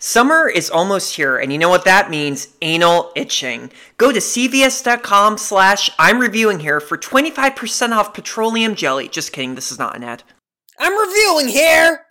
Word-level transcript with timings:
Summer 0.00 0.48
is 0.48 0.70
almost 0.70 1.16
here, 1.16 1.38
and 1.38 1.52
you 1.52 1.58
know 1.58 1.68
what 1.68 1.84
that 1.84 2.08
means? 2.08 2.48
Anal 2.62 3.10
itching. 3.16 3.72
Go 3.96 4.12
to 4.12 4.20
cvs.com 4.20 5.38
slash 5.38 5.90
I'm 5.98 6.20
reviewing 6.20 6.60
here 6.60 6.78
for 6.78 6.96
25% 6.96 7.90
off 7.90 8.14
petroleum 8.14 8.76
jelly. 8.76 9.08
Just 9.08 9.32
kidding, 9.32 9.56
this 9.56 9.72
is 9.72 9.78
not 9.78 9.96
an 9.96 10.04
ad. 10.04 10.22
I'm 10.78 10.96
reviewing 10.96 11.48
here! 11.48 12.06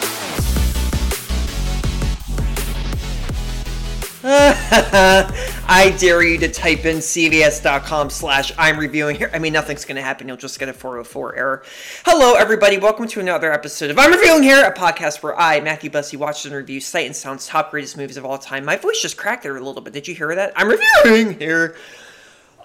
I 4.30 5.96
dare 5.98 6.22
you 6.22 6.38
to 6.40 6.50
type 6.50 6.84
in 6.84 6.98
cvs.com 6.98 8.10
slash 8.10 8.52
I'm 8.58 8.78
reviewing 8.78 9.16
here. 9.16 9.32
I 9.34 9.40
mean, 9.40 9.54
nothing's 9.54 9.86
going 9.86 9.96
to 9.96 10.02
happen. 10.02 10.28
You'll 10.28 10.36
just 10.36 10.60
get 10.60 10.68
a 10.68 10.74
404 10.74 11.36
error. 11.36 11.64
Hello, 12.04 12.34
everybody. 12.34 12.78
Welcome 12.78 13.08
to 13.08 13.22
another 13.22 13.54
episode 13.54 13.90
of 13.90 13.98
I'm 13.98 14.12
Reviewing 14.12 14.44
Here, 14.44 14.66
a 14.66 14.74
podcast 14.74 15.24
where 15.24 15.40
I, 15.40 15.62
Matthew 15.62 15.90
Bussey, 15.90 16.18
watch 16.18 16.44
and 16.46 16.54
review 16.54 16.82
Sight 16.82 17.06
and 17.06 17.16
Sound's 17.16 17.48
top 17.48 17.72
greatest 17.72 17.96
movies 17.96 18.18
of 18.18 18.26
all 18.26 18.38
time. 18.38 18.66
My 18.66 18.76
voice 18.76 19.02
just 19.02 19.16
cracked 19.16 19.44
there 19.44 19.56
a 19.56 19.62
little 19.62 19.82
bit. 19.82 19.94
Did 19.94 20.10
you 20.10 20.14
hear 20.14 20.36
that? 20.36 20.52
I'm 20.58 20.68
reviewing 20.68 21.40
here. 21.40 21.78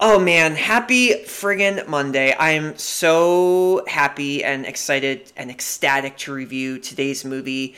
Oh 0.01 0.19
man, 0.19 0.55
happy 0.55 1.11
friggin' 1.23 1.87
Monday. 1.87 2.33
I 2.33 2.49
am 2.51 2.77
so 2.77 3.85
happy 3.87 4.43
and 4.43 4.65
excited 4.65 5.31
and 5.37 5.49
ecstatic 5.49 6.17
to 6.17 6.33
review 6.33 6.77
today's 6.79 7.23
movie. 7.23 7.75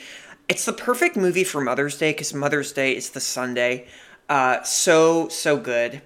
It's 0.47 0.65
the 0.65 0.73
perfect 0.73 1.15
movie 1.15 1.43
for 1.43 1.59
Mother's 1.59 1.97
Day 1.97 2.11
because 2.11 2.33
Mother's 2.33 2.71
Day 2.71 2.95
is 2.95 3.09
the 3.09 3.19
Sunday. 3.19 3.87
Uh, 4.29 4.61
so, 4.61 5.27
so 5.27 5.57
good. 5.57 6.03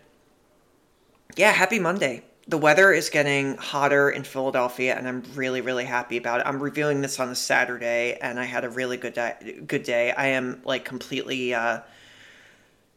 Yeah, 1.36 1.52
happy 1.52 1.78
Monday. 1.78 2.24
The 2.48 2.58
weather 2.58 2.92
is 2.92 3.10
getting 3.10 3.58
hotter 3.58 4.10
in 4.10 4.24
Philadelphia, 4.24 4.96
and 4.96 5.08
I'm 5.08 5.24
really, 5.36 5.62
really 5.62 5.86
happy 5.86 6.18
about 6.18 6.40
it. 6.40 6.48
I'm 6.48 6.64
reviewing 6.64 7.02
this 7.02 7.20
on 7.20 7.30
a 7.30 7.36
Saturday, 7.36 8.18
and 8.22 8.40
I 8.40 8.46
had 8.46 8.64
a 8.64 8.70
really 8.70 8.98
good 8.98 9.14
day. 9.14 9.62
Good 9.68 9.84
day. 9.84 10.12
I 10.12 10.28
am 10.28 10.62
like 10.64 10.86
completely 10.86 11.54
uh, 11.54 11.82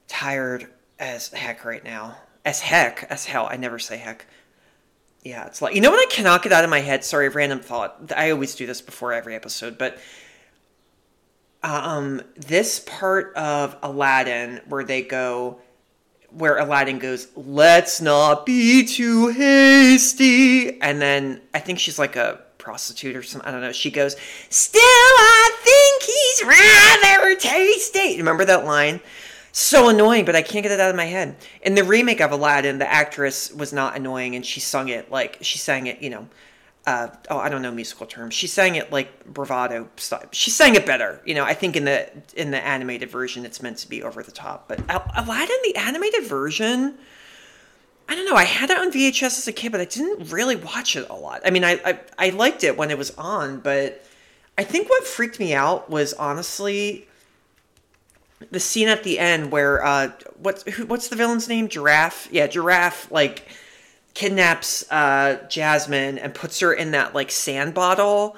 tired 0.07 0.69
as 0.99 1.29
heck 1.29 1.65
right 1.65 1.85
now. 1.85 2.17
As 2.45 2.61
heck, 2.61 3.05
as 3.11 3.27
hell. 3.27 3.49
I 3.51 3.57
never 3.57 3.79
say 3.79 3.97
heck. 3.97 4.27
Yeah, 5.23 5.47
it's 5.47 5.61
like 5.61 5.75
you 5.75 5.81
know 5.81 5.91
what 5.91 6.01
I 6.01 6.11
cannot 6.11 6.43
get 6.43 6.53
out 6.53 6.65
of 6.65 6.71
my 6.71 6.81
head. 6.81 7.05
Sorry, 7.05 7.29
random 7.29 7.61
thought. 7.61 8.13
I 8.17 8.31
always 8.31 8.55
do 8.55 8.67
this 8.67 8.81
before 8.81 9.13
every 9.13 9.35
episode, 9.35 9.77
but 9.77 9.99
um, 11.63 12.23
this 12.37 12.81
part 12.81 13.35
of 13.37 13.77
Aladdin 13.83 14.61
where 14.69 14.85
they 14.85 15.03
go, 15.03 15.61
where 16.31 16.59
Aladdin 16.59 16.99
goes, 16.99 17.29
let's 17.37 18.01
not 18.01 18.47
be 18.47 18.85
too 18.85 19.29
hasty. 19.29 20.81
And 20.81 21.01
then 21.01 21.41
I 21.55 21.61
think 21.61 21.79
she's 21.79 21.99
like 21.99 22.17
a 22.17 22.41
prostitute 22.59 23.17
or 23.17 23.23
something. 23.23 23.49
I 23.49 23.53
don't 23.53 23.61
know. 23.61 23.73
She 23.73 23.91
goes, 23.91 24.17
still, 24.49 24.81
I 24.83 25.51
think 25.63 26.03
he's 26.03 26.43
rather 26.45 27.37
tasty. 27.37 28.17
Remember 28.19 28.45
that 28.45 28.65
line? 28.65 29.01
So 29.53 29.91
annoying, 29.91 30.25
but 30.25 30.35
I 30.35 30.41
can't 30.41 30.63
get 30.63 30.73
it 30.73 30.81
out 30.81 30.89
of 30.89 30.97
my 30.97 31.05
head. 31.05 31.37
In 31.61 31.75
the 31.75 31.85
remake 31.85 32.23
of 32.23 32.33
Aladdin, 32.33 32.79
the 32.79 32.91
actress 32.91 33.53
was 33.53 33.73
not 33.73 33.97
annoying 33.97 34.35
and 34.35 34.47
she 34.47 34.61
sung 34.61 34.89
it 34.89 35.11
like, 35.11 35.39
she 35.43 35.59
sang 35.59 35.87
it, 35.87 36.01
you 36.01 36.09
know, 36.09 36.27
uh, 36.87 37.09
oh, 37.31 37.39
I 37.39 37.49
don't 37.49 37.63
know 37.63 37.71
musical 37.71 38.07
terms. 38.07 38.35
She 38.35 38.47
sang 38.47 38.75
it 38.75 38.91
like 38.91 39.25
bravado 39.25 39.89
style. 39.97 40.25
She 40.33 40.51
sang 40.51 40.75
it 40.75 40.85
better, 40.85 41.21
you 41.25 41.35
know. 41.35 41.45
I 41.45 41.55
think 41.55 41.77
in 41.77 41.85
the 41.85 42.11
in 42.35 42.51
the 42.51 42.65
animated 42.65 43.09
version, 43.09 43.45
it's 43.45 43.63
meant 43.63 43.79
to 43.79 43.89
be 43.89 44.03
over 44.03 44.23
the 44.23 44.33
top. 44.33 44.67
But 44.67 44.81
Aladdin, 44.89 45.57
the 45.65 45.77
animated 45.77 46.25
version, 46.25 46.99
I 48.09 48.17
don't 48.17 48.29
know. 48.29 48.35
I 48.35 48.45
had 48.45 48.71
it 48.71 48.79
on 48.79 48.91
VHS 48.91 49.39
as 49.39 49.49
a 49.49 49.53
kid, 49.53 49.71
but 49.71 49.81
I 49.81 49.85
didn't 49.85 50.33
really 50.33 50.57
watch 50.57 50.97
it 50.97 51.09
a 51.09 51.15
lot. 51.15 51.43
I 51.45 51.51
mean, 51.51 51.63
I 51.65 51.81
I, 51.85 52.01
I 52.19 52.31
liked 52.31 52.65
it 52.65 52.77
when 52.77 52.91
it 52.91 52.99
was 52.99 53.13
on, 53.13 53.61
but 53.61 54.05
I 54.59 54.65
think 54.65 54.91
what 54.91 55.05
freaked 55.05 55.39
me 55.39 55.55
out 55.55 55.89
was 55.89 56.13
honestly 56.15 57.07
the 58.51 58.61
scene 58.61 58.89
at 58.89 59.05
the 59.05 59.21
end 59.21 59.53
where 59.53 59.85
uh, 59.85 60.11
what's 60.39 60.65
who, 60.65 60.87
what's 60.87 61.07
the 61.09 61.17
villain's 61.17 61.49
name? 61.49 61.69
Jafar. 61.69 62.13
Yeah, 62.33 62.49
Jafar. 62.49 62.93
Like 63.11 63.47
kidnaps 64.15 64.85
uh, 64.91 65.39
Jasmine 65.49 66.19
and 66.19 66.35
puts 66.35 66.61
her 66.61 66.73
in 66.73 66.91
that 66.93 67.15
like 67.15 67.31
sand 67.31 67.75
bottle 67.75 68.37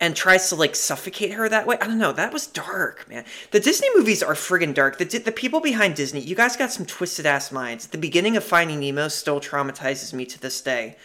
and 0.00 0.14
tries 0.14 0.48
to 0.48 0.56
like 0.56 0.76
suffocate 0.76 1.32
her 1.32 1.48
that 1.48 1.66
way. 1.66 1.78
I 1.80 1.86
don't 1.86 1.98
know. 1.98 2.12
That 2.12 2.32
was 2.32 2.46
dark, 2.46 3.08
man. 3.08 3.24
The 3.52 3.60
Disney 3.60 3.88
movies 3.94 4.22
are 4.22 4.34
friggin' 4.34 4.74
dark. 4.74 4.98
The 4.98 5.04
the 5.04 5.32
people 5.32 5.60
behind 5.60 5.94
Disney, 5.94 6.20
you 6.20 6.34
guys 6.34 6.56
got 6.56 6.72
some 6.72 6.86
twisted 6.86 7.26
ass 7.26 7.52
minds. 7.52 7.86
The 7.86 7.98
beginning 7.98 8.36
of 8.36 8.44
Finding 8.44 8.80
Nemo 8.80 9.08
still 9.08 9.40
traumatizes 9.40 10.12
me 10.12 10.26
to 10.26 10.40
this 10.40 10.60
day. 10.60 10.96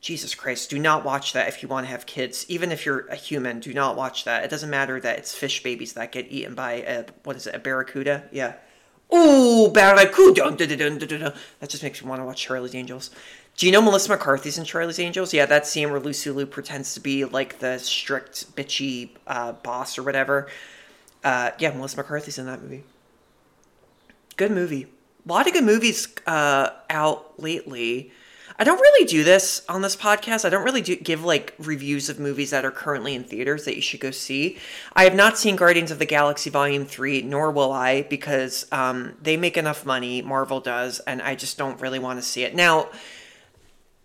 Jesus 0.00 0.34
Christ, 0.34 0.70
do 0.70 0.78
not 0.78 1.04
watch 1.04 1.32
that 1.32 1.48
if 1.48 1.60
you 1.62 1.68
want 1.68 1.86
to 1.86 1.90
have 1.90 2.06
kids. 2.06 2.46
Even 2.48 2.70
if 2.70 2.86
you're 2.86 3.06
a 3.08 3.16
human, 3.16 3.58
do 3.58 3.74
not 3.74 3.96
watch 3.96 4.24
that. 4.24 4.44
It 4.44 4.50
doesn't 4.50 4.70
matter 4.70 5.00
that 5.00 5.18
it's 5.18 5.34
fish 5.34 5.62
babies 5.62 5.94
that 5.94 6.12
get 6.12 6.30
eaten 6.30 6.54
by 6.54 6.74
a 6.74 7.04
what 7.24 7.36
is 7.36 7.46
it, 7.46 7.54
a 7.54 7.58
barracuda? 7.58 8.24
Yeah. 8.30 8.54
Ooh, 9.14 9.70
barracuda. 9.72 11.34
That 11.60 11.68
just 11.68 11.82
makes 11.82 12.02
me 12.02 12.08
want 12.08 12.20
to 12.20 12.24
watch 12.24 12.42
Charlie's 12.42 12.74
Angels. 12.74 13.10
Do 13.58 13.66
you 13.66 13.72
know 13.72 13.82
Melissa 13.82 14.10
McCarthy's 14.10 14.56
in 14.56 14.64
Charlie's 14.64 15.00
Angels? 15.00 15.34
Yeah, 15.34 15.44
that 15.46 15.66
scene 15.66 15.90
where 15.90 15.98
Lucy 15.98 16.30
Liu 16.30 16.46
pretends 16.46 16.94
to 16.94 17.00
be 17.00 17.24
like 17.24 17.58
the 17.58 17.78
strict, 17.78 18.54
bitchy 18.54 19.10
uh, 19.26 19.50
boss 19.50 19.98
or 19.98 20.04
whatever. 20.04 20.46
Uh, 21.24 21.50
yeah, 21.58 21.72
Melissa 21.72 21.96
McCarthy's 21.96 22.38
in 22.38 22.46
that 22.46 22.62
movie. 22.62 22.84
Good 24.36 24.52
movie. 24.52 24.86
A 25.26 25.28
lot 25.28 25.48
of 25.48 25.54
good 25.54 25.64
movies 25.64 26.06
uh, 26.28 26.70
out 26.88 27.42
lately. 27.42 28.12
I 28.60 28.62
don't 28.62 28.78
really 28.78 29.06
do 29.06 29.24
this 29.24 29.64
on 29.68 29.82
this 29.82 29.96
podcast. 29.96 30.44
I 30.44 30.50
don't 30.50 30.64
really 30.64 30.80
do, 30.80 30.94
give 30.94 31.24
like 31.24 31.52
reviews 31.58 32.08
of 32.08 32.20
movies 32.20 32.50
that 32.50 32.64
are 32.64 32.70
currently 32.70 33.16
in 33.16 33.24
theaters 33.24 33.64
that 33.64 33.74
you 33.74 33.82
should 33.82 33.98
go 33.98 34.12
see. 34.12 34.56
I 34.92 35.02
have 35.02 35.16
not 35.16 35.36
seen 35.36 35.56
Guardians 35.56 35.90
of 35.90 35.98
the 35.98 36.06
Galaxy 36.06 36.48
Volume 36.48 36.84
3, 36.84 37.22
nor 37.22 37.50
will 37.50 37.72
I, 37.72 38.02
because 38.02 38.66
um, 38.70 39.16
they 39.20 39.36
make 39.36 39.56
enough 39.56 39.84
money, 39.84 40.22
Marvel 40.22 40.60
does, 40.60 41.00
and 41.00 41.20
I 41.20 41.34
just 41.34 41.58
don't 41.58 41.80
really 41.80 41.98
want 41.98 42.20
to 42.20 42.22
see 42.24 42.44
it. 42.44 42.54
Now, 42.54 42.90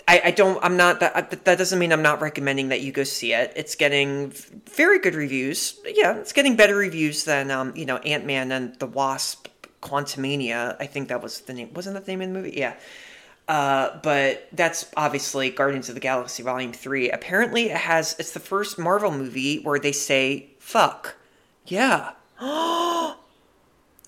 I, 0.07 0.21
I 0.25 0.31
don't 0.31 0.63
I'm 0.63 0.75
not 0.75 0.99
that 0.99 1.45
that 1.45 1.57
doesn't 1.57 1.79
mean 1.79 1.93
I'm 1.93 2.01
not 2.01 2.21
recommending 2.21 2.69
that 2.69 2.81
you 2.81 2.91
go 2.91 3.03
see 3.03 3.33
it. 3.33 3.53
It's 3.55 3.75
getting 3.75 4.31
very 4.69 4.99
good 4.99 5.15
reviews. 5.15 5.79
Yeah, 5.85 6.17
it's 6.17 6.33
getting 6.33 6.55
better 6.55 6.75
reviews 6.75 7.23
than 7.23 7.51
um, 7.51 7.75
you 7.75 7.85
know, 7.85 7.97
Ant-Man 7.97 8.51
and 8.51 8.75
the 8.79 8.87
Wasp 8.87 9.47
Quantumania. 9.81 10.75
I 10.79 10.87
think 10.87 11.09
that 11.09 11.21
was 11.21 11.41
the 11.41 11.53
name. 11.53 11.73
Wasn't 11.73 11.93
that 11.95 12.05
the 12.05 12.11
name 12.11 12.21
of 12.21 12.27
the 12.27 12.33
movie? 12.33 12.53
Yeah. 12.57 12.75
Uh, 13.47 13.99
but 14.01 14.47
that's 14.53 14.89
obviously 14.95 15.49
Guardians 15.49 15.89
of 15.89 15.95
the 15.95 16.01
Galaxy 16.01 16.43
Volume 16.43 16.71
3. 16.71 17.11
Apparently 17.11 17.69
it 17.69 17.77
has 17.77 18.15
it's 18.19 18.31
the 18.31 18.39
first 18.39 18.79
Marvel 18.79 19.11
movie 19.11 19.61
where 19.63 19.79
they 19.79 19.91
say 19.91 20.49
fuck. 20.59 21.15
Yeah. 21.65 22.11
gaspy 22.41 23.15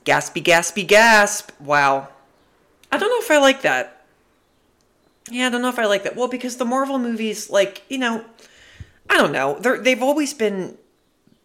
gaspy 0.05 0.87
gasp. 0.87 1.51
Wow. 1.59 2.09
I 2.91 2.97
don't 2.97 3.09
know 3.09 3.19
if 3.19 3.31
I 3.31 3.39
like 3.39 3.61
that. 3.63 3.94
Yeah, 5.31 5.47
I 5.47 5.49
don't 5.49 5.61
know 5.61 5.69
if 5.69 5.79
I 5.79 5.85
like 5.85 6.03
that. 6.03 6.15
Well, 6.15 6.27
because 6.27 6.57
the 6.57 6.65
Marvel 6.65 6.99
movies, 6.99 7.49
like, 7.49 7.81
you 7.89 7.97
know, 7.97 8.23
I 9.09 9.17
don't 9.17 9.31
know. 9.31 9.57
They're 9.59 9.77
they've 9.79 10.01
always 10.01 10.33
been 10.33 10.77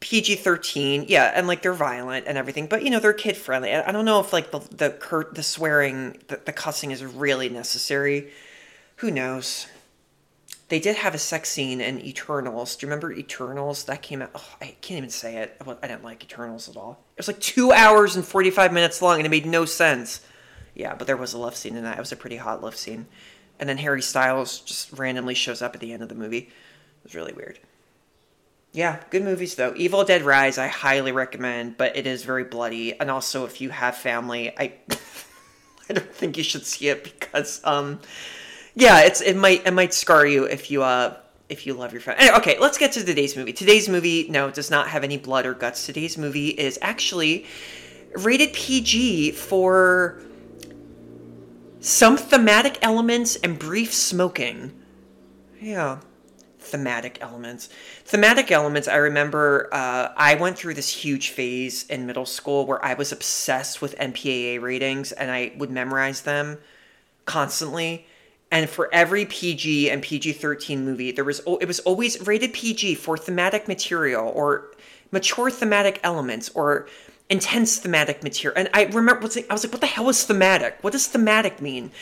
PG 0.01 0.37
thirteen, 0.37 1.05
yeah, 1.09 1.33
and 1.35 1.47
like 1.47 1.63
they're 1.63 1.75
violent 1.75 2.27
and 2.27 2.39
everything, 2.39 2.67
but 2.67 2.83
you 2.83 2.91
know 2.91 3.01
they're 3.01 3.13
kid 3.13 3.37
friendly. 3.37 3.75
I 3.75 3.93
don't 3.93 4.05
know 4.05 4.21
if 4.21 4.33
like 4.33 4.51
the 4.51 4.61
the 4.75 4.91
curt 4.91 5.35
the 5.35 5.43
swearing 5.43 6.19
the, 6.29 6.41
the 6.45 6.53
cussing 6.53 6.91
is 6.91 7.05
really 7.05 7.49
necessary. 7.49 8.31
Who 8.97 9.11
knows? 9.11 9.67
They 10.69 10.79
did 10.79 10.97
have 10.97 11.15
a 11.15 11.19
sex 11.19 11.49
scene 11.49 11.81
in 11.81 12.01
Eternals. 12.05 12.77
Do 12.77 12.87
you 12.87 12.91
remember 12.91 13.13
Eternals? 13.13 13.85
That 13.85 14.03
came 14.03 14.23
out. 14.23 14.31
Oh, 14.35 14.57
I 14.61 14.77
can't 14.81 14.99
even 14.99 15.11
say 15.11 15.39
it. 15.39 15.61
I 15.67 15.87
didn't 15.87 16.05
like 16.05 16.23
Eternals 16.23 16.69
at 16.69 16.77
all. 16.77 17.05
It 17.17 17.19
was 17.19 17.29
like 17.29 17.41
two 17.41 17.73
hours 17.73 18.15
and 18.17 18.25
forty 18.25 18.51
five 18.51 18.73
minutes 18.73 19.03
long, 19.03 19.19
and 19.19 19.27
it 19.27 19.31
made 19.31 19.47
no 19.47 19.65
sense. 19.65 20.21
Yeah, 20.75 20.95
but 20.95 21.07
there 21.07 21.17
was 21.17 21.35
a 21.35 21.39
love 21.39 21.57
scene 21.57 21.77
in 21.77 21.85
that. 21.85 21.99
It 21.99 22.01
was 22.01 22.13
a 22.13 22.17
pretty 22.17 22.37
hot 22.37 22.63
love 22.63 22.77
scene 22.77 23.07
and 23.61 23.69
then 23.69 23.77
Harry 23.77 24.03
Styles 24.03 24.61
just 24.61 24.91
randomly 24.99 25.35
shows 25.35 25.63
up 25.63 25.75
at 25.75 25.81
the 25.81 25.93
end 25.93 26.03
of 26.03 26.09
the 26.09 26.15
movie. 26.15 26.39
It 26.39 27.05
was 27.05 27.15
really 27.15 27.33
weird. 27.33 27.61
Yeah, 28.73 29.01
good 29.11 29.23
movies 29.23 29.55
though. 29.55 29.75
Evil 29.77 30.05
Dead 30.05 30.23
Rise 30.23 30.57
I 30.57 30.69
highly 30.69 31.13
recommend, 31.13 31.77
but 31.77 31.97
it 31.97 32.07
is 32.07 32.25
very 32.25 32.45
bloody 32.45 32.99
and 32.99 33.11
also 33.11 33.45
if 33.45 33.61
you 33.61 33.71
have 33.71 33.97
family, 33.97 34.51
I 34.59 34.73
I 35.89 35.93
don't 35.93 36.15
think 36.15 36.37
you 36.37 36.43
should 36.43 36.65
see 36.65 36.89
it 36.89 37.05
because 37.05 37.61
um 37.65 38.01
yeah, 38.75 39.01
it's 39.01 39.21
it 39.21 39.37
might 39.37 39.67
it 39.67 39.73
might 39.73 39.93
scar 39.93 40.27
you 40.27 40.45
if 40.45 40.71
you 40.71 40.83
uh 40.83 41.17
if 41.49 41.67
you 41.67 41.75
love 41.75 41.93
your 41.93 42.01
family. 42.01 42.23
Anyway, 42.23 42.39
okay, 42.39 42.59
let's 42.61 42.79
get 42.79 42.93
to 42.93 43.05
today's 43.05 43.37
movie. 43.37 43.53
Today's 43.53 43.89
movie 43.89 44.29
no, 44.31 44.51
does 44.51 44.71
not 44.71 44.89
have 44.89 45.03
any 45.03 45.19
blood 45.19 45.47
or 45.47 45.53
guts. 45.53 45.85
Today's 45.85 46.17
movie 46.17 46.51
is 46.51 46.79
actually 46.81 47.45
rated 48.15 48.53
PG 48.53 49.33
for 49.33 50.23
some 51.81 52.17
thematic 52.17 52.79
elements 52.83 53.37
and 53.37 53.59
brief 53.59 53.93
smoking. 53.93 54.73
Yeah. 55.61 56.01
Thematic 56.59 57.19
elements. 57.23 57.71
Thematic 58.05 58.53
elements, 58.53 58.87
I 58.87 58.97
remember 58.97 59.69
uh, 59.73 60.09
I 60.15 60.35
went 60.35 60.59
through 60.59 60.75
this 60.75 60.91
huge 60.91 61.31
phase 61.31 61.85
in 61.89 62.07
middle 62.07 62.27
school 62.27 62.67
where 62.67 62.85
I 62.85 62.95
was 62.95 63.13
obsessed 63.13 63.81
with 63.81 63.97
MPAA 63.97 64.61
ratings 64.61 65.13
and 65.13 65.31
I 65.31 65.53
would 65.57 65.71
memorize 65.71 66.21
them 66.23 66.59
constantly. 67.25 68.07
And 68.53 68.69
for 68.69 68.93
every 68.93 69.25
PG 69.25 69.91
and 69.91 70.03
PG 70.03 70.33
13 70.33 70.85
movie, 70.85 71.13
there 71.13 71.25
was 71.25 71.41
it 71.61 71.67
was 71.67 71.81
always 71.81 72.21
rated 72.27 72.53
PG 72.53 72.97
for 72.97 73.17
thematic 73.17 73.69
material 73.69 74.31
or 74.35 74.73
mature 75.13 75.51
thematic 75.51 76.01
elements 76.03 76.51
or 76.51 76.89
intense 77.31 77.79
thematic 77.79 78.23
material. 78.23 78.59
And 78.59 78.69
I 78.75 78.85
remember, 78.85 79.23
I 79.23 79.25
was 79.25 79.37
like, 79.65 79.73
what 79.73 79.81
the 79.81 79.87
hell 79.87 80.09
is 80.09 80.25
thematic? 80.25 80.79
What 80.83 80.93
does 80.93 81.07
thematic 81.07 81.63
mean? 81.63 81.93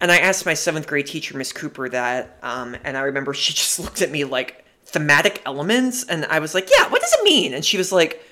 And 0.00 0.12
I 0.12 0.18
asked 0.18 0.44
my 0.44 0.54
seventh 0.54 0.86
grade 0.86 1.06
teacher, 1.06 1.36
Miss 1.36 1.52
Cooper, 1.52 1.88
that, 1.88 2.38
um, 2.42 2.76
and 2.84 2.96
I 2.96 3.00
remember 3.02 3.32
she 3.32 3.52
just 3.54 3.80
looked 3.80 4.02
at 4.02 4.10
me 4.10 4.24
like 4.24 4.64
thematic 4.84 5.42
elements, 5.46 6.04
and 6.04 6.24
I 6.26 6.38
was 6.38 6.54
like, 6.54 6.68
yeah, 6.70 6.88
what 6.88 7.00
does 7.00 7.12
it 7.18 7.24
mean? 7.24 7.54
And 7.54 7.64
she 7.64 7.78
was 7.78 7.90
like, 7.90 8.22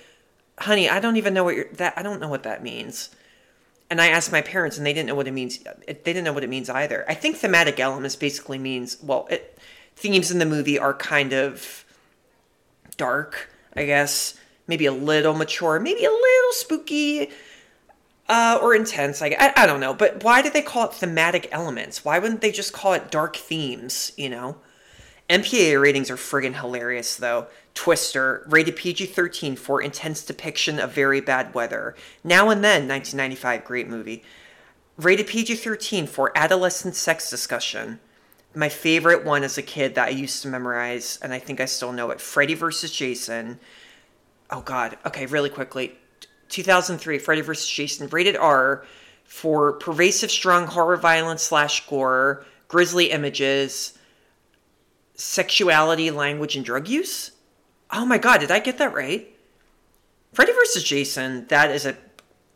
honey, 0.59 0.89
I 0.89 1.01
don't 1.01 1.17
even 1.17 1.35
know 1.35 1.43
what 1.43 1.57
you're, 1.57 1.73
that 1.73 1.95
I 1.97 2.03
don't 2.03 2.21
know 2.21 2.29
what 2.29 2.45
that 2.45 2.63
means. 2.63 3.11
And 3.91 4.01
I 4.01 4.09
asked 4.09 4.31
my 4.31 4.43
parents, 4.43 4.77
and 4.77 4.87
they 4.87 4.93
didn't 4.93 5.09
know 5.09 5.15
what 5.15 5.27
it 5.27 5.33
means. 5.33 5.59
They 5.59 5.95
didn't 5.95 6.25
know 6.25 6.33
what 6.33 6.45
it 6.45 6.51
means 6.51 6.71
either. 6.71 7.05
I 7.09 7.15
think 7.15 7.37
thematic 7.37 7.81
elements 7.81 8.17
basically 8.17 8.59
means 8.59 8.97
well, 9.03 9.27
it, 9.31 9.59
themes 9.97 10.31
in 10.31 10.39
the 10.39 10.47
movie 10.47 10.79
are 10.79 10.95
kind 10.95 11.33
of 11.33 11.85
dark, 12.97 13.51
I 13.75 13.85
guess, 13.85 14.39
maybe 14.73 14.87
a 14.87 14.93
little 14.93 15.35
mature, 15.35 15.79
maybe 15.79 16.03
a 16.03 16.11
little 16.11 16.53
spooky, 16.53 17.29
uh, 18.27 18.59
or 18.63 18.75
intense. 18.75 19.21
I, 19.21 19.37
I, 19.39 19.53
I 19.55 19.67
don't 19.67 19.81
know. 19.81 19.93
But 19.93 20.25
why 20.25 20.41
do 20.41 20.49
they 20.49 20.63
call 20.63 20.87
it 20.87 20.95
thematic 20.95 21.47
elements? 21.53 22.07
Why 22.07 22.19
wouldn't 22.19 22.41
they 22.41 22.51
just 22.51 22.73
call 22.73 22.95
it 22.95 23.11
dark 23.11 23.37
themes? 23.37 24.13
You 24.17 24.31
know. 24.31 24.57
MPAA 25.29 25.79
ratings 25.81 26.11
are 26.11 26.17
friggin' 26.17 26.59
hilarious, 26.59 27.17
though. 27.17 27.49
Twister, 27.75 28.47
rated 28.49 28.77
PG 28.77 29.07
13 29.07 29.57
for 29.57 29.83
intense 29.83 30.25
depiction 30.25 30.79
of 30.79 30.93
very 30.93 31.21
bad 31.21 31.53
weather. 31.53 31.95
Now 32.25 32.49
and 32.49 32.65
Then, 32.65 32.89
1995, 32.89 33.65
great 33.67 33.89
movie. 33.89 34.23
Rated 34.97 35.27
PG 35.27 35.57
13 35.57 36.07
for 36.07 36.33
adolescent 36.35 36.95
sex 36.95 37.29
discussion. 37.29 38.01
My 38.55 38.71
favorite 38.71 39.23
one 39.23 39.45
as 39.45 39.59
a 39.59 39.63
kid 39.63 39.95
that 39.97 40.09
I 40.09 40.13
used 40.13 40.41
to 40.43 40.49
memorize, 40.49 41.19
and 41.21 41.35
I 41.35 41.39
think 41.39 41.61
I 41.61 41.67
still 41.67 41.93
know 41.93 42.11
it 42.11 42.23
Freddy 42.23 42.55
vs. 42.55 42.91
Jason. 42.91 43.61
Oh, 44.53 44.61
God. 44.61 44.97
Okay, 45.05 45.27
really 45.27 45.51
quickly. 45.51 45.97
2003, 46.51 47.19
Freddy 47.19 47.41
vs. 47.41 47.69
Jason, 47.69 48.09
rated 48.09 48.37
R 48.37 48.85
for 49.25 49.73
pervasive, 49.73 50.31
strong 50.31 50.67
horror, 50.67 50.97
violence, 50.97 51.43
slash 51.43 51.87
gore, 51.89 52.45
grisly 52.69 53.11
images 53.11 53.99
sexuality, 55.15 56.11
language, 56.11 56.57
and 56.57 56.65
drug 56.65 56.89
use. 56.89 57.33
Oh 57.91 58.05
my 58.05 58.19
god, 58.19 58.41
did 58.41 58.51
I 58.51 58.59
get 58.59 58.79
that 58.79 58.95
right? 58.95 59.29
Freddy 60.33 60.53
vs. 60.53 60.83
Jason, 60.83 61.47
that 61.49 61.71
is 61.71 61.87
a 61.87 61.97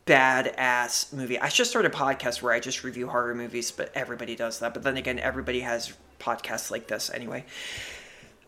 badass 0.07 1.13
movie. 1.13 1.39
I 1.39 1.49
should 1.49 1.67
start 1.67 1.85
a 1.85 1.91
podcast 1.91 2.41
where 2.41 2.53
I 2.53 2.61
just 2.61 2.85
review 2.85 3.09
horror 3.09 3.35
movies, 3.35 3.71
but 3.71 3.93
everybody 3.95 4.35
does 4.35 4.61
that. 4.61 4.73
But 4.73 4.83
then 4.83 4.97
again, 4.97 5.19
everybody 5.19 5.61
has 5.61 5.93
podcasts 6.19 6.71
like 6.71 6.89
this 6.89 7.11
anyway. 7.11 7.45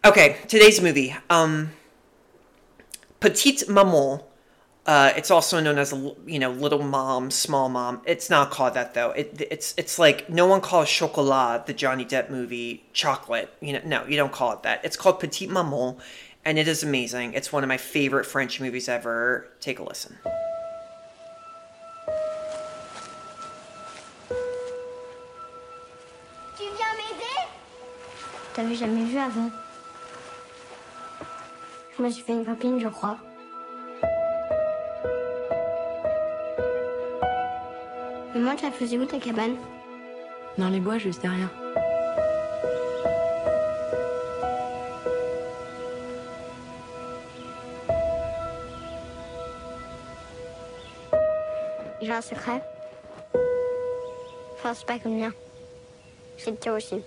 Okay, 0.05 0.39
today's 0.49 0.81
movie. 0.81 1.15
Um 1.29 1.71
Petite 3.21 3.69
Maman 3.69 4.21
uh, 4.89 5.13
it's 5.19 5.31
also 5.31 5.61
known 5.61 5.77
as 5.77 5.93
you 6.27 6.39
know 6.39 6.51
little 6.51 6.83
mom, 6.83 7.31
small 7.31 7.69
mom. 7.69 8.01
It's 8.07 8.31
not 8.31 8.51
called 8.51 8.73
that 8.73 8.95
though. 8.95 9.11
It, 9.11 9.47
it's 9.51 9.75
it's 9.77 9.99
like 9.99 10.31
no 10.31 10.47
one 10.47 10.63
calls 10.63 10.89
chocolat 10.89 11.67
the 11.67 11.75
Johnny 11.75 12.07
Depp 12.07 12.31
movie 12.31 12.87
chocolate. 12.95 13.53
You 13.61 13.75
know, 13.75 13.81
no, 13.85 14.07
you 14.07 14.17
don't 14.17 14.33
call 14.33 14.55
it 14.55 14.63
that. 14.63 14.83
It's 14.87 14.97
called 14.97 15.21
Petite 15.21 15.51
Maman, 15.51 15.97
and 16.43 16.59
it 16.59 16.67
is 16.67 16.83
amazing. 16.83 17.35
It's 17.35 17.53
one 17.53 17.63
of 17.63 17.69
my 17.69 17.77
favorite 17.77 18.25
French 18.25 18.63
movies 18.63 18.89
ever. 18.89 19.49
Take 19.61 19.79
a 19.79 19.83
listen. 19.83 20.17
Tu 26.57 26.65
viens 26.65 26.95
m'aider 26.97 27.47
T'avais 28.55 28.75
jamais 28.75 29.05
vu 29.05 29.19
avant 29.19 29.68
Je 31.99 32.05
me 32.05 32.11
suis 32.11 32.23
fait 32.23 32.33
une 32.33 32.45
copine, 32.45 32.79
je 32.79 32.87
crois. 32.87 33.17
Maman, 38.37 38.55
tu 38.55 38.65
la 38.67 38.71
faisais 38.71 38.97
où 38.99 39.05
ta 39.05 39.19
cabane? 39.19 39.57
Dans 40.59 40.69
les 40.69 40.79
bois, 40.79 40.99
juste 40.99 41.21
derrière. 41.23 41.51
J'ai 52.01 52.13
un 52.13 52.21
secret. 52.21 52.63
Enfin, 54.55 54.73
c'est 54.73 54.87
pas 54.87 55.01
comme 55.01 55.15
le 55.15 55.23
mien. 55.23 55.33
C'est 56.37 56.53
le 56.53 56.59
tien 56.59 56.77
aussi. 56.77 57.03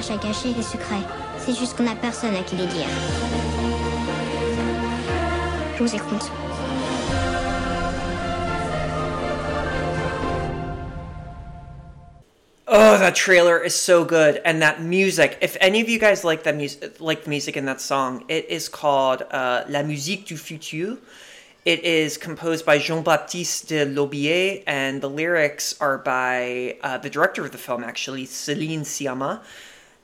Cherche 0.00 0.18
à 0.18 0.18
cacher, 0.18 0.54
les 0.56 0.62
secrets. 0.62 1.02
C'est 1.38 1.54
juste 1.54 1.76
qu'on 1.76 1.86
a 1.86 1.94
personne 1.94 2.34
à 2.34 2.42
qui 2.42 2.56
les 2.56 2.66
dire. 2.66 2.86
Je 5.76 5.82
vous 5.82 5.94
écoute. 5.94 6.30
Oh, 12.72 12.96
that 12.98 13.14
trailer 13.14 13.62
is 13.62 13.74
so 13.74 14.04
good, 14.04 14.40
and 14.44 14.62
that 14.62 14.80
music. 14.80 15.36
If 15.42 15.56
any 15.60 15.80
of 15.80 15.88
you 15.88 15.98
guys 15.98 16.24
like 16.24 16.44
that 16.44 16.54
music, 16.54 17.00
like 17.00 17.24
the 17.24 17.30
music 17.30 17.56
in 17.56 17.66
that 17.66 17.80
song, 17.80 18.24
it 18.28 18.46
is 18.48 18.68
called 18.68 19.22
uh, 19.32 19.64
"La 19.68 19.82
Musique 19.82 20.26
du 20.26 20.36
Futur." 20.36 20.98
It 21.66 21.84
is 21.84 22.16
composed 22.16 22.64
by 22.64 22.78
Jean-Baptiste 22.78 23.68
de 23.68 23.84
Laubier, 23.84 24.62
and 24.66 25.02
the 25.02 25.10
lyrics 25.10 25.74
are 25.78 25.98
by 25.98 26.76
uh, 26.82 26.96
the 26.96 27.10
director 27.10 27.44
of 27.44 27.52
the 27.52 27.58
film, 27.58 27.84
actually, 27.84 28.24
Céline 28.24 28.80
Sciamma. 28.80 29.40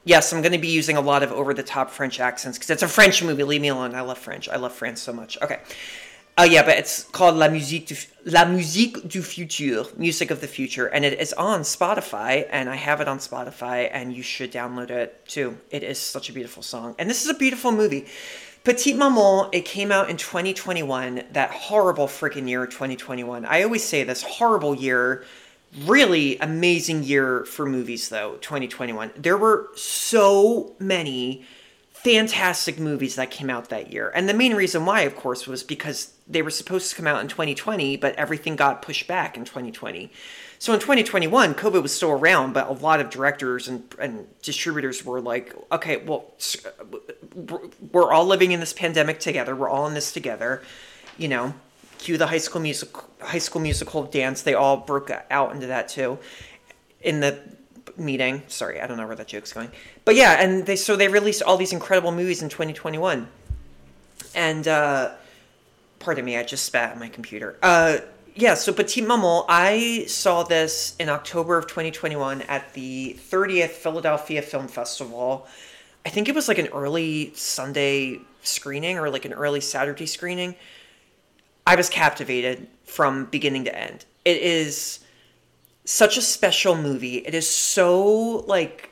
Yes, 0.06 0.32
I'm 0.32 0.40
going 0.40 0.52
to 0.52 0.58
be 0.58 0.68
using 0.68 0.96
a 0.96 1.00
lot 1.00 1.24
of 1.24 1.32
over-the-top 1.32 1.90
French 1.90 2.20
accents 2.20 2.56
because 2.56 2.70
it's 2.70 2.84
a 2.84 2.88
French 2.88 3.24
movie. 3.24 3.42
Leave 3.42 3.60
me 3.60 3.68
alone. 3.68 3.92
I 3.92 4.02
love 4.02 4.18
French. 4.18 4.48
I 4.48 4.54
love 4.54 4.72
France 4.72 5.02
so 5.02 5.12
much. 5.12 5.36
Okay. 5.42 5.58
Oh 6.38 6.44
yeah, 6.44 6.62
but 6.62 6.78
it's 6.78 7.02
called 7.02 7.34
La 7.34 7.48
Musique 7.48 7.86
du 7.88 7.96
La 8.24 8.44
Musique 8.44 9.08
du 9.08 9.20
Futur, 9.20 9.86
Music 9.96 10.30
of 10.30 10.40
the 10.40 10.46
Future, 10.46 10.86
and 10.86 11.04
it 11.04 11.18
is 11.18 11.32
on 11.32 11.62
Spotify, 11.62 12.46
and 12.50 12.68
I 12.68 12.76
have 12.76 13.00
it 13.00 13.08
on 13.08 13.18
Spotify, 13.18 13.88
and 13.90 14.14
you 14.14 14.22
should 14.22 14.52
download 14.52 14.90
it 14.90 15.26
too. 15.26 15.56
It 15.70 15.82
is 15.82 15.98
such 15.98 16.28
a 16.28 16.32
beautiful 16.32 16.62
song, 16.62 16.94
and 16.98 17.10
this 17.10 17.24
is 17.24 17.30
a 17.30 17.34
beautiful 17.34 17.72
movie. 17.72 18.06
Petite 18.64 18.96
Maman, 18.96 19.48
it 19.52 19.64
came 19.64 19.90
out 19.90 20.10
in 20.10 20.18
2021, 20.18 21.22
that 21.32 21.50
horrible 21.50 22.06
freaking 22.06 22.48
year, 22.48 22.66
2021. 22.66 23.46
I 23.46 23.62
always 23.62 23.82
say 23.82 24.04
this 24.04 24.22
horrible 24.22 24.74
year, 24.74 25.24
really 25.84 26.38
amazing 26.38 27.02
year 27.02 27.44
for 27.44 27.66
movies 27.66 28.08
though, 28.08 28.36
2021. 28.36 29.12
There 29.16 29.36
were 29.36 29.70
so 29.74 30.74
many 30.78 31.44
fantastic 32.06 32.78
movies 32.78 33.16
that 33.16 33.30
came 33.32 33.50
out 33.50 33.68
that 33.68 33.92
year. 33.92 34.12
And 34.14 34.28
the 34.28 34.34
main 34.34 34.54
reason 34.54 34.86
why, 34.86 35.00
of 35.00 35.16
course, 35.16 35.46
was 35.46 35.64
because 35.64 36.12
they 36.28 36.40
were 36.40 36.50
supposed 36.50 36.90
to 36.90 36.96
come 36.96 37.06
out 37.06 37.20
in 37.20 37.26
2020, 37.26 37.96
but 37.96 38.14
everything 38.14 38.54
got 38.54 38.80
pushed 38.80 39.08
back 39.08 39.36
in 39.36 39.44
2020. 39.44 40.12
So 40.58 40.72
in 40.72 40.78
2021, 40.78 41.54
COVID 41.54 41.82
was 41.82 41.92
still 41.92 42.12
around, 42.12 42.52
but 42.52 42.68
a 42.68 42.72
lot 42.72 43.00
of 43.00 43.10
directors 43.10 43.66
and, 43.66 43.82
and 43.98 44.26
distributors 44.40 45.04
were 45.04 45.20
like, 45.20 45.52
okay, 45.72 45.96
well, 45.98 46.32
we're 47.92 48.12
all 48.12 48.24
living 48.24 48.52
in 48.52 48.60
this 48.60 48.72
pandemic 48.72 49.18
together. 49.18 49.56
We're 49.56 49.68
all 49.68 49.88
in 49.88 49.94
this 49.94 50.12
together. 50.12 50.62
You 51.18 51.28
know, 51.28 51.54
cue 51.98 52.16
the 52.16 52.26
high 52.26 52.38
school 52.38 52.60
music, 52.60 52.90
high 53.20 53.38
school 53.38 53.60
musical 53.60 54.04
dance. 54.04 54.42
They 54.42 54.54
all 54.54 54.78
broke 54.78 55.10
out 55.30 55.52
into 55.52 55.68
that 55.68 55.88
too 55.88 56.18
in 57.00 57.20
the 57.20 57.38
meeting. 57.96 58.42
Sorry, 58.48 58.80
I 58.80 58.86
don't 58.86 58.96
know 58.96 59.06
where 59.06 59.16
that 59.16 59.28
joke's 59.28 59.52
going. 59.52 59.70
But 60.04 60.16
yeah, 60.16 60.42
and 60.42 60.66
they 60.66 60.76
so 60.76 60.96
they 60.96 61.08
released 61.08 61.42
all 61.42 61.56
these 61.56 61.72
incredible 61.72 62.12
movies 62.12 62.42
in 62.42 62.48
2021. 62.48 63.28
And 64.34 64.68
uh 64.68 65.12
pardon 65.98 66.24
me, 66.24 66.36
I 66.36 66.42
just 66.42 66.64
spat 66.64 66.92
on 66.92 66.98
my 66.98 67.08
computer. 67.08 67.56
Uh 67.62 67.98
yeah, 68.38 68.52
so 68.52 68.70
Petite 68.70 69.06
Maman, 69.06 69.44
I 69.48 70.04
saw 70.08 70.42
this 70.42 70.94
in 70.98 71.08
October 71.08 71.56
of 71.56 71.66
2021 71.68 72.42
at 72.42 72.74
the 72.74 73.16
30th 73.30 73.70
Philadelphia 73.70 74.42
Film 74.42 74.68
Festival. 74.68 75.46
I 76.04 76.10
think 76.10 76.28
it 76.28 76.34
was 76.34 76.46
like 76.46 76.58
an 76.58 76.66
early 76.66 77.32
Sunday 77.34 78.20
screening 78.42 78.98
or 78.98 79.08
like 79.08 79.24
an 79.24 79.32
early 79.32 79.62
Saturday 79.62 80.04
screening. 80.04 80.54
I 81.66 81.74
was 81.74 81.88
captivated 81.88 82.68
from 82.84 83.26
beginning 83.26 83.64
to 83.64 83.76
end. 83.76 84.04
It 84.24 84.38
is 84.38 85.00
such 85.84 86.16
a 86.16 86.22
special 86.22 86.76
movie. 86.76 87.18
It 87.18 87.34
is 87.34 87.48
so 87.48 88.44
like 88.46 88.90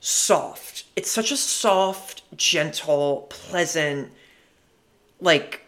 soft. 0.00 0.84
It's 0.96 1.10
such 1.10 1.30
a 1.30 1.36
soft, 1.36 2.22
gentle, 2.36 3.26
pleasant, 3.28 4.12
like 5.20 5.62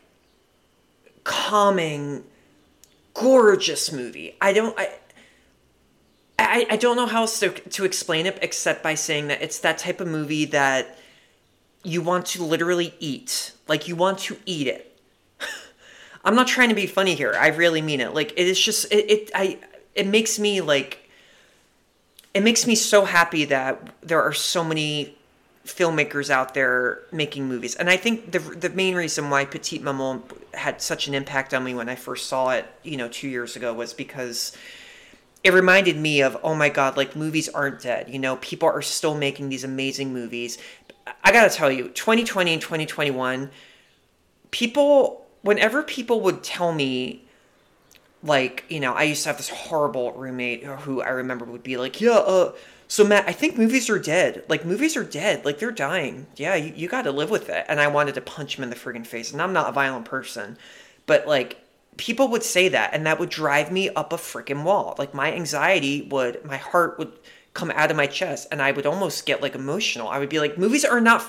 calming, 1.24 2.24
gorgeous 3.14 3.92
movie. 3.92 4.36
I 4.40 4.52
don't 4.52 4.78
I 4.78 4.90
I, 6.38 6.66
I 6.70 6.76
don't 6.76 6.96
know 6.96 7.06
how 7.06 7.22
else 7.22 7.38
to, 7.40 7.50
to 7.50 7.84
explain 7.84 8.26
it 8.26 8.38
except 8.42 8.82
by 8.82 8.94
saying 8.94 9.28
that 9.28 9.42
it's 9.42 9.60
that 9.60 9.78
type 9.78 10.00
of 10.00 10.08
movie 10.08 10.46
that 10.46 10.98
you 11.84 12.02
want 12.02 12.26
to 12.26 12.42
literally 12.42 12.94
eat. 12.98 13.52
Like 13.68 13.86
you 13.86 13.96
want 13.96 14.18
to 14.20 14.36
eat 14.44 14.66
it. 14.66 14.91
I'm 16.24 16.34
not 16.34 16.46
trying 16.46 16.68
to 16.68 16.74
be 16.74 16.86
funny 16.86 17.14
here. 17.14 17.34
I 17.38 17.48
really 17.48 17.82
mean 17.82 18.00
it. 18.00 18.14
Like 18.14 18.32
it 18.32 18.46
is 18.46 18.60
just 18.60 18.92
it, 18.92 19.10
it 19.10 19.30
I 19.34 19.58
it 19.94 20.06
makes 20.06 20.38
me 20.38 20.60
like 20.60 21.08
it 22.34 22.42
makes 22.42 22.66
me 22.66 22.74
so 22.74 23.04
happy 23.04 23.44
that 23.46 23.94
there 24.02 24.22
are 24.22 24.32
so 24.32 24.64
many 24.64 25.16
filmmakers 25.64 26.30
out 26.30 26.54
there 26.54 27.02
making 27.12 27.46
movies. 27.46 27.74
And 27.74 27.90
I 27.90 27.96
think 27.96 28.32
the 28.32 28.38
the 28.38 28.70
main 28.70 28.94
reason 28.94 29.30
why 29.30 29.44
Petite 29.44 29.82
Maman 29.82 30.22
had 30.54 30.80
such 30.80 31.08
an 31.08 31.14
impact 31.14 31.54
on 31.54 31.64
me 31.64 31.74
when 31.74 31.88
I 31.88 31.94
first 31.94 32.28
saw 32.28 32.50
it, 32.50 32.66
you 32.82 32.96
know, 32.96 33.08
2 33.08 33.28
years 33.28 33.56
ago 33.56 33.72
was 33.74 33.92
because 33.92 34.56
it 35.44 35.52
reminded 35.52 35.96
me 35.96 36.22
of 36.22 36.36
oh 36.42 36.54
my 36.54 36.68
god 36.68 36.96
like 36.96 37.16
movies 37.16 37.48
aren't 37.48 37.80
dead 37.80 38.08
you 38.08 38.18
know 38.18 38.36
people 38.36 38.68
are 38.68 38.82
still 38.82 39.14
making 39.14 39.48
these 39.48 39.64
amazing 39.64 40.12
movies 40.12 40.58
i 41.24 41.32
gotta 41.32 41.50
tell 41.50 41.70
you 41.70 41.88
2020 41.88 42.52
and 42.52 42.62
2021 42.62 43.50
people 44.50 45.21
whenever 45.42 45.82
people 45.82 46.20
would 46.20 46.42
tell 46.42 46.72
me 46.72 47.24
like 48.22 48.64
you 48.68 48.80
know 48.80 48.92
i 48.94 49.02
used 49.02 49.24
to 49.24 49.28
have 49.28 49.36
this 49.36 49.48
horrible 49.48 50.12
roommate 50.12 50.64
who 50.64 51.02
i 51.02 51.08
remember 51.08 51.44
would 51.44 51.62
be 51.62 51.76
like 51.76 52.00
yeah 52.00 52.12
uh 52.12 52.52
so 52.88 53.04
matt 53.04 53.28
i 53.28 53.32
think 53.32 53.56
movies 53.58 53.88
are 53.90 53.98
dead. 53.98 54.44
Like 54.48 54.64
movies 54.64 54.96
are 54.96 55.04
dead. 55.04 55.44
Like 55.44 55.58
they're 55.58 55.72
dying. 55.72 56.26
Yeah 56.36 56.54
you, 56.54 56.72
you 56.76 56.88
gotta 56.88 57.10
live 57.10 57.30
with 57.30 57.48
it. 57.48 57.64
And 57.68 57.80
i 57.80 57.88
wanted 57.88 58.14
to 58.14 58.20
punch 58.20 58.56
him 58.56 58.64
in 58.64 58.70
the 58.70 58.76
friggin' 58.76 59.06
face. 59.06 59.32
And 59.32 59.42
i'm 59.42 59.52
not 59.52 59.68
a 59.68 59.72
violent 59.72 60.04
person 60.04 60.56
but 61.06 61.26
like 61.26 61.58
people 61.96 62.28
would 62.28 62.42
say 62.42 62.68
that 62.68 62.94
and 62.94 63.06
that 63.06 63.18
would 63.18 63.30
drive 63.30 63.72
me 63.72 63.88
up 63.90 64.12
a 64.12 64.16
freaking 64.16 64.62
wall. 64.64 64.94
Like 64.98 65.14
my 65.14 65.32
anxiety 65.32 66.02
would 66.10 66.44
my 66.44 66.58
heart 66.58 66.98
would 66.98 67.12
come 67.54 67.70
out 67.72 67.90
of 67.90 67.96
my 67.96 68.06
chest 68.06 68.48
and 68.50 68.62
i 68.62 68.72
would 68.72 68.86
almost 68.86 69.26
get 69.26 69.42
like 69.42 69.54
emotional. 69.54 70.08
I 70.08 70.18
would 70.18 70.28
be 70.28 70.38
like 70.38 70.58
movies 70.58 70.84
are 70.84 71.00
not 71.00 71.22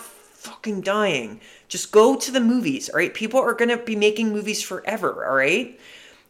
fucking 0.44 0.82
dying. 0.82 1.40
Just 1.70 1.92
go 1.92 2.16
to 2.16 2.32
the 2.32 2.42
movies 2.42 2.90
all 2.90 2.98
right? 2.98 3.14
People 3.14 3.40
are 3.40 3.54
going 3.54 3.70
to 3.70 3.78
be 3.78 3.96
making 3.96 4.32
movies 4.32 4.62
forever 4.62 5.26
all 5.26 5.36
right? 5.36 5.80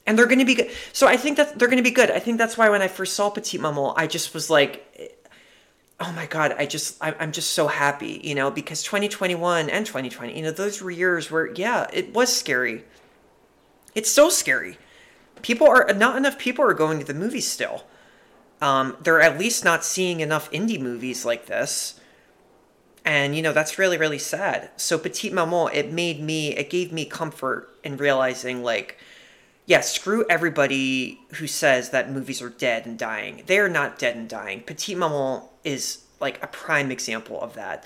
And 0.06 0.18
they're 0.18 0.28
going 0.28 0.40
to 0.40 0.46
be 0.46 0.56
good. 0.56 0.72
So 0.92 1.08
i 1.08 1.18
think 1.18 1.38
that 1.38 1.58
they're 1.58 1.68
going 1.68 1.84
to 1.84 1.90
be 1.90 1.96
good. 1.96 2.12
I 2.12 2.20
think 2.20 2.38
that's 2.38 2.58
why 2.58 2.70
when 2.70 2.82
i 2.82 2.88
first 2.88 3.16
saw 3.16 3.30
petite 3.30 3.62
maman 3.62 3.94
i 3.98 4.06
just 4.08 4.34
was 4.34 4.50
like 4.50 4.74
oh 6.00 6.12
my 6.14 6.26
god 6.26 6.54
i 6.58 6.66
just 6.66 6.98
i'm 7.02 7.32
just 7.32 7.52
so 7.52 7.68
happy 7.68 8.22
you 8.24 8.36
know? 8.36 8.52
Because 8.52 8.84
2021 8.84 9.70
and 9.70 9.86
2020 9.86 10.36
you 10.38 10.44
know 10.44 10.52
those 10.52 10.82
were 10.82 10.92
years 10.92 11.32
where 11.32 11.52
yeah 11.54 11.88
it 11.92 12.14
was 12.14 12.36
scary. 12.36 12.84
It's 13.96 14.10
so 14.12 14.30
scary. 14.30 14.78
People 15.42 15.68
are 15.68 15.92
not 15.94 16.18
enough 16.18 16.38
people 16.38 16.66
are 16.66 16.74
going 16.74 17.00
to 17.00 17.06
the 17.06 17.14
movies 17.14 17.48
still. 17.50 17.84
Um, 18.62 18.96
they're 19.02 19.22
at 19.22 19.38
least 19.38 19.66
not 19.66 19.84
seeing 19.84 20.22
enough 20.22 20.50
indie 20.52 20.80
movies 20.80 21.26
like 21.26 21.48
this. 21.48 22.00
And 23.06 23.36
you 23.36 23.42
know, 23.42 23.54
that's 23.54 23.78
really, 23.78 23.98
really 23.98 24.20
sad. 24.20 24.70
So 24.78 24.98
Petite 24.98 25.34
Maman, 25.34 25.70
it 25.74 25.92
made 25.92 26.22
me 26.22 26.56
it 26.56 26.70
gave 26.70 26.92
me 26.92 27.06
comfort 27.06 27.70
in 27.84 27.98
realizing 27.98 28.64
like, 28.64 28.98
yeah, 29.66 29.82
screw 29.82 30.26
everybody 30.30 31.20
who 31.36 31.48
says 31.48 31.90
that 31.90 32.12
movies 32.12 32.42
are 32.42 32.50
dead 32.50 32.86
and 32.86 32.98
dying. 32.98 33.44
They 33.46 33.60
are 33.60 33.70
not 33.70 34.00
dead 34.00 34.16
and 34.16 34.30
dying. 34.30 34.62
Petite 34.62 34.98
Maman 34.98 35.44
is 35.64 36.04
like 36.20 36.42
a 36.44 36.48
prime 36.48 36.92
example 36.92 37.42
of 37.42 37.56
that. 37.56 37.84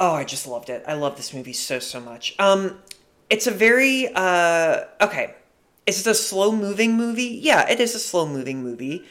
Oh, 0.00 0.12
I 0.12 0.24
just 0.24 0.46
loved 0.46 0.70
it. 0.70 0.84
I 0.86 0.94
love 0.94 1.16
this 1.16 1.34
movie 1.34 1.52
so 1.52 1.78
so 1.78 2.00
much. 2.00 2.34
Um, 2.38 2.78
it's 3.30 3.46
a 3.46 3.50
very 3.50 4.08
uh 4.14 4.84
okay 5.00 5.34
is 5.86 6.00
it 6.00 6.10
a 6.10 6.14
slow 6.14 6.52
moving 6.52 6.96
movie 6.96 7.38
yeah 7.42 7.68
it 7.68 7.80
is 7.80 7.94
a 7.94 7.98
slow 7.98 8.26
moving 8.26 8.62
movie 8.62 9.04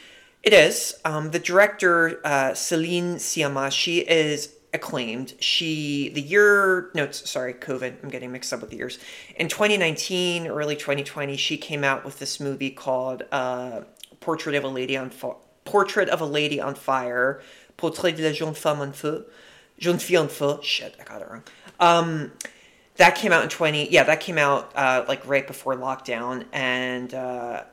it 0.44 0.54
is 0.54 0.96
um 1.06 1.32
the 1.32 1.40
director 1.40 2.20
uh 2.24 2.54
celine 2.54 3.16
sciamma 3.16 3.72
she 3.72 4.00
is 4.00 4.54
acclaimed. 4.78 5.34
She 5.40 6.10
the 6.10 6.22
year 6.22 6.90
no 6.94 7.12
sorry 7.12 7.54
covid 7.54 7.96
i'm 8.04 8.10
getting 8.10 8.32
mixed 8.32 8.54
up 8.54 8.62
with 8.62 8.70
the 8.70 8.78
years. 8.78 9.00
In 9.36 9.50
2019 9.50 10.48
early 10.48 10.76
2020 10.76 11.36
she 11.36 11.58
came 11.58 11.84
out 11.84 12.06
with 12.06 12.20
this 12.20 12.40
movie 12.40 12.70
called 12.70 13.24
uh 13.32 13.82
portrait 14.20 14.56
of 14.56 14.64
a 14.64 14.70
lady 14.70 14.96
on 14.96 15.10
fire 15.10 15.36
portrait 15.66 16.08
of 16.10 16.22
a 16.22 16.26
lady 16.26 16.62
on 16.62 16.76
fire 16.76 17.42
portrait 17.76 18.14
de 18.14 18.24
la 18.24 18.32
jeune 18.32 18.54
femme 18.54 18.82
en 18.82 18.94
feu 18.94 19.26
jeune 19.78 20.00
fille 20.00 20.18
en 20.18 20.30
feu. 20.30 20.60
Shit 20.62 20.96
i 21.00 21.04
got 21.04 21.22
it 21.22 21.30
wrong. 21.30 21.44
Um 21.80 22.32
that 22.96 23.16
came 23.16 23.32
out 23.32 23.44
in 23.44 23.50
20 23.50 23.90
yeah 23.92 24.04
that 24.04 24.20
came 24.20 24.38
out 24.38 24.72
uh, 24.76 25.06
like 25.08 25.26
right 25.28 25.46
before 25.46 25.76
lockdown 25.76 26.46
and 26.52 27.14
uh, 27.14 27.64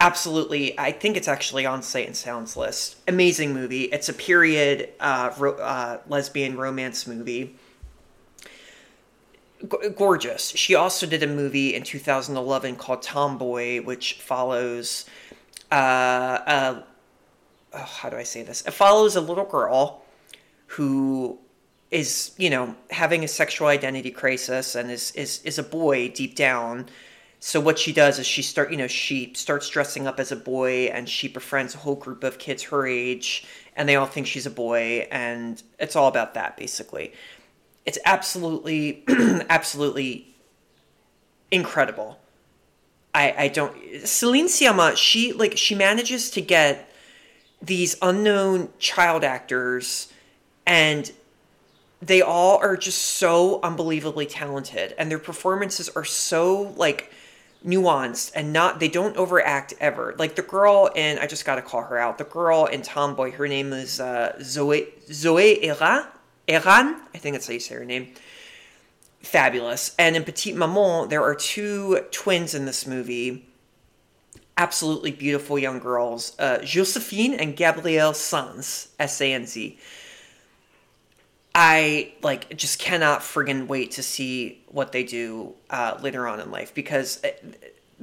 absolutely. 0.00 0.78
I 0.78 0.92
think 0.92 1.16
it's 1.16 1.28
actually 1.28 1.66
on 1.66 1.82
sight 1.82 2.06
and 2.06 2.16
sounds 2.16 2.56
list. 2.56 2.96
Amazing 3.08 3.54
movie. 3.54 3.84
It's 3.84 4.08
a 4.08 4.12
period 4.12 4.90
uh, 5.00 5.32
ro- 5.38 5.56
uh, 5.56 6.00
lesbian 6.08 6.56
romance 6.56 7.06
movie. 7.06 7.56
G- 9.62 9.88
gorgeous. 9.96 10.50
She 10.50 10.74
also 10.74 11.06
did 11.06 11.22
a 11.22 11.26
movie 11.26 11.74
in 11.74 11.82
2011 11.82 12.76
called 12.76 13.02
tomboy 13.02 13.82
which 13.82 14.14
follows 14.14 15.06
uh, 15.70 16.82
oh, 17.72 17.78
how 17.78 18.08
do 18.08 18.16
i 18.16 18.22
say 18.22 18.42
this? 18.42 18.62
It 18.62 18.72
follows 18.72 19.16
a 19.16 19.20
little 19.20 19.44
girl 19.44 20.02
who 20.66 21.38
is 21.90 22.32
you 22.38 22.50
know 22.50 22.74
having 22.90 23.24
a 23.24 23.28
sexual 23.28 23.68
identity 23.68 24.10
crisis 24.10 24.74
and 24.74 24.90
is 24.90 25.12
is 25.12 25.40
is 25.44 25.58
a 25.58 25.62
boy 25.62 26.08
deep 26.08 26.34
down 26.34 26.86
so 27.46 27.60
what 27.60 27.78
she 27.78 27.92
does 27.92 28.18
is 28.18 28.26
she 28.26 28.40
start 28.40 28.70
you 28.70 28.76
know 28.78 28.86
she 28.86 29.30
starts 29.34 29.68
dressing 29.68 30.06
up 30.06 30.18
as 30.18 30.32
a 30.32 30.36
boy 30.36 30.86
and 30.86 31.06
she 31.06 31.28
befriends 31.28 31.74
a 31.74 31.78
whole 31.78 31.94
group 31.94 32.24
of 32.24 32.38
kids 32.38 32.62
her 32.62 32.86
age 32.86 33.44
and 33.76 33.86
they 33.86 33.96
all 33.96 34.06
think 34.06 34.26
she's 34.26 34.46
a 34.46 34.50
boy 34.50 35.06
and 35.12 35.62
it's 35.78 35.94
all 35.94 36.08
about 36.08 36.32
that 36.32 36.56
basically. 36.56 37.12
It's 37.84 37.98
absolutely 38.06 39.04
absolutely 39.50 40.34
incredible. 41.50 42.18
I 43.14 43.34
i 43.36 43.48
don't 43.48 43.76
celine 44.06 44.46
sciamma 44.46 44.96
she 44.96 45.34
like 45.34 45.58
she 45.58 45.74
manages 45.74 46.30
to 46.30 46.40
get 46.40 46.88
these 47.60 47.94
unknown 48.00 48.70
child 48.78 49.22
actors 49.22 50.10
and 50.64 51.12
they 52.00 52.22
all 52.22 52.56
are 52.56 52.78
just 52.78 53.02
so 53.02 53.60
unbelievably 53.62 54.26
talented 54.26 54.94
and 54.96 55.10
their 55.10 55.18
performances 55.18 55.90
are 55.90 56.06
so 56.06 56.72
like 56.78 57.12
nuanced 57.64 58.30
and 58.34 58.52
not 58.52 58.78
they 58.78 58.88
don't 58.88 59.16
overact 59.16 59.74
ever. 59.80 60.14
Like 60.18 60.36
the 60.36 60.42
girl 60.42 60.90
and 60.94 61.18
i 61.18 61.26
just 61.26 61.44
gotta 61.44 61.62
call 61.62 61.82
her 61.82 61.98
out 61.98 62.18
the 62.18 62.24
girl 62.24 62.66
in 62.66 62.82
tomboy 62.82 63.32
her 63.32 63.48
name 63.48 63.72
is 63.72 64.00
uh, 64.00 64.36
zoe 64.42 64.88
zoe 65.10 65.60
Héran 65.62 66.06
Héran 66.46 67.00
i 67.14 67.18
think 67.18 67.34
that's 67.34 67.46
how 67.46 67.54
you 67.54 67.60
say 67.60 67.74
her 67.74 67.84
name. 67.84 68.12
Fabulous. 69.20 69.94
And 69.98 70.16
in 70.16 70.24
petite 70.24 70.56
maman 70.56 71.08
there 71.08 71.22
are 71.22 71.34
two 71.34 72.00
twins 72.10 72.54
in 72.54 72.66
this 72.66 72.86
movie. 72.86 73.46
Absolutely 74.56 75.10
beautiful 75.10 75.58
young 75.58 75.78
girls 75.78 76.38
uh, 76.38 76.58
josephine 76.58 77.34
and 77.34 77.56
gabrielle 77.56 78.14
sanz 78.14 78.88
s-a-n-z 78.98 79.78
I 81.54 82.12
like 82.22 82.56
just 82.56 82.78
cannot 82.80 83.20
friggin' 83.20 83.68
wait 83.68 83.92
to 83.92 84.02
see 84.02 84.62
what 84.68 84.90
they 84.92 85.04
do 85.04 85.54
uh, 85.70 85.98
later 86.02 86.26
on 86.26 86.40
in 86.40 86.50
life 86.50 86.74
because 86.74 87.22
uh, 87.22 87.28